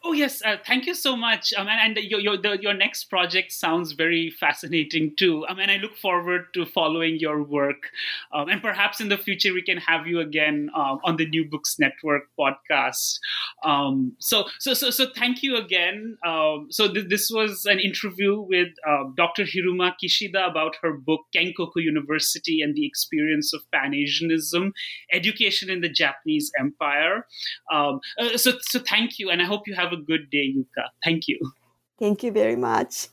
[0.02, 1.52] Oh yes, uh, thank you so much.
[1.54, 5.46] Um, and, and your your, the, your next project sounds very fascinating too.
[5.48, 7.90] Um, and I look forward to following your work.
[8.32, 11.48] Um, and perhaps in the future we can have you again um, on the New
[11.48, 13.18] Books Network podcast.
[13.64, 16.16] Um, so so so so thank you again.
[16.26, 19.44] Um, so th- this was an interview with uh, Dr.
[19.44, 24.72] Hiruma Kishida about her book Kenkoku University and the Experience of Pan Asianism:
[25.12, 27.26] Education in the Japanese Empire.
[27.72, 27.98] Uh,
[28.36, 30.88] so so thank you, and I hope hope you have a good day, Yuka.
[31.05, 31.38] Thank you.
[31.98, 33.09] Thank you very much.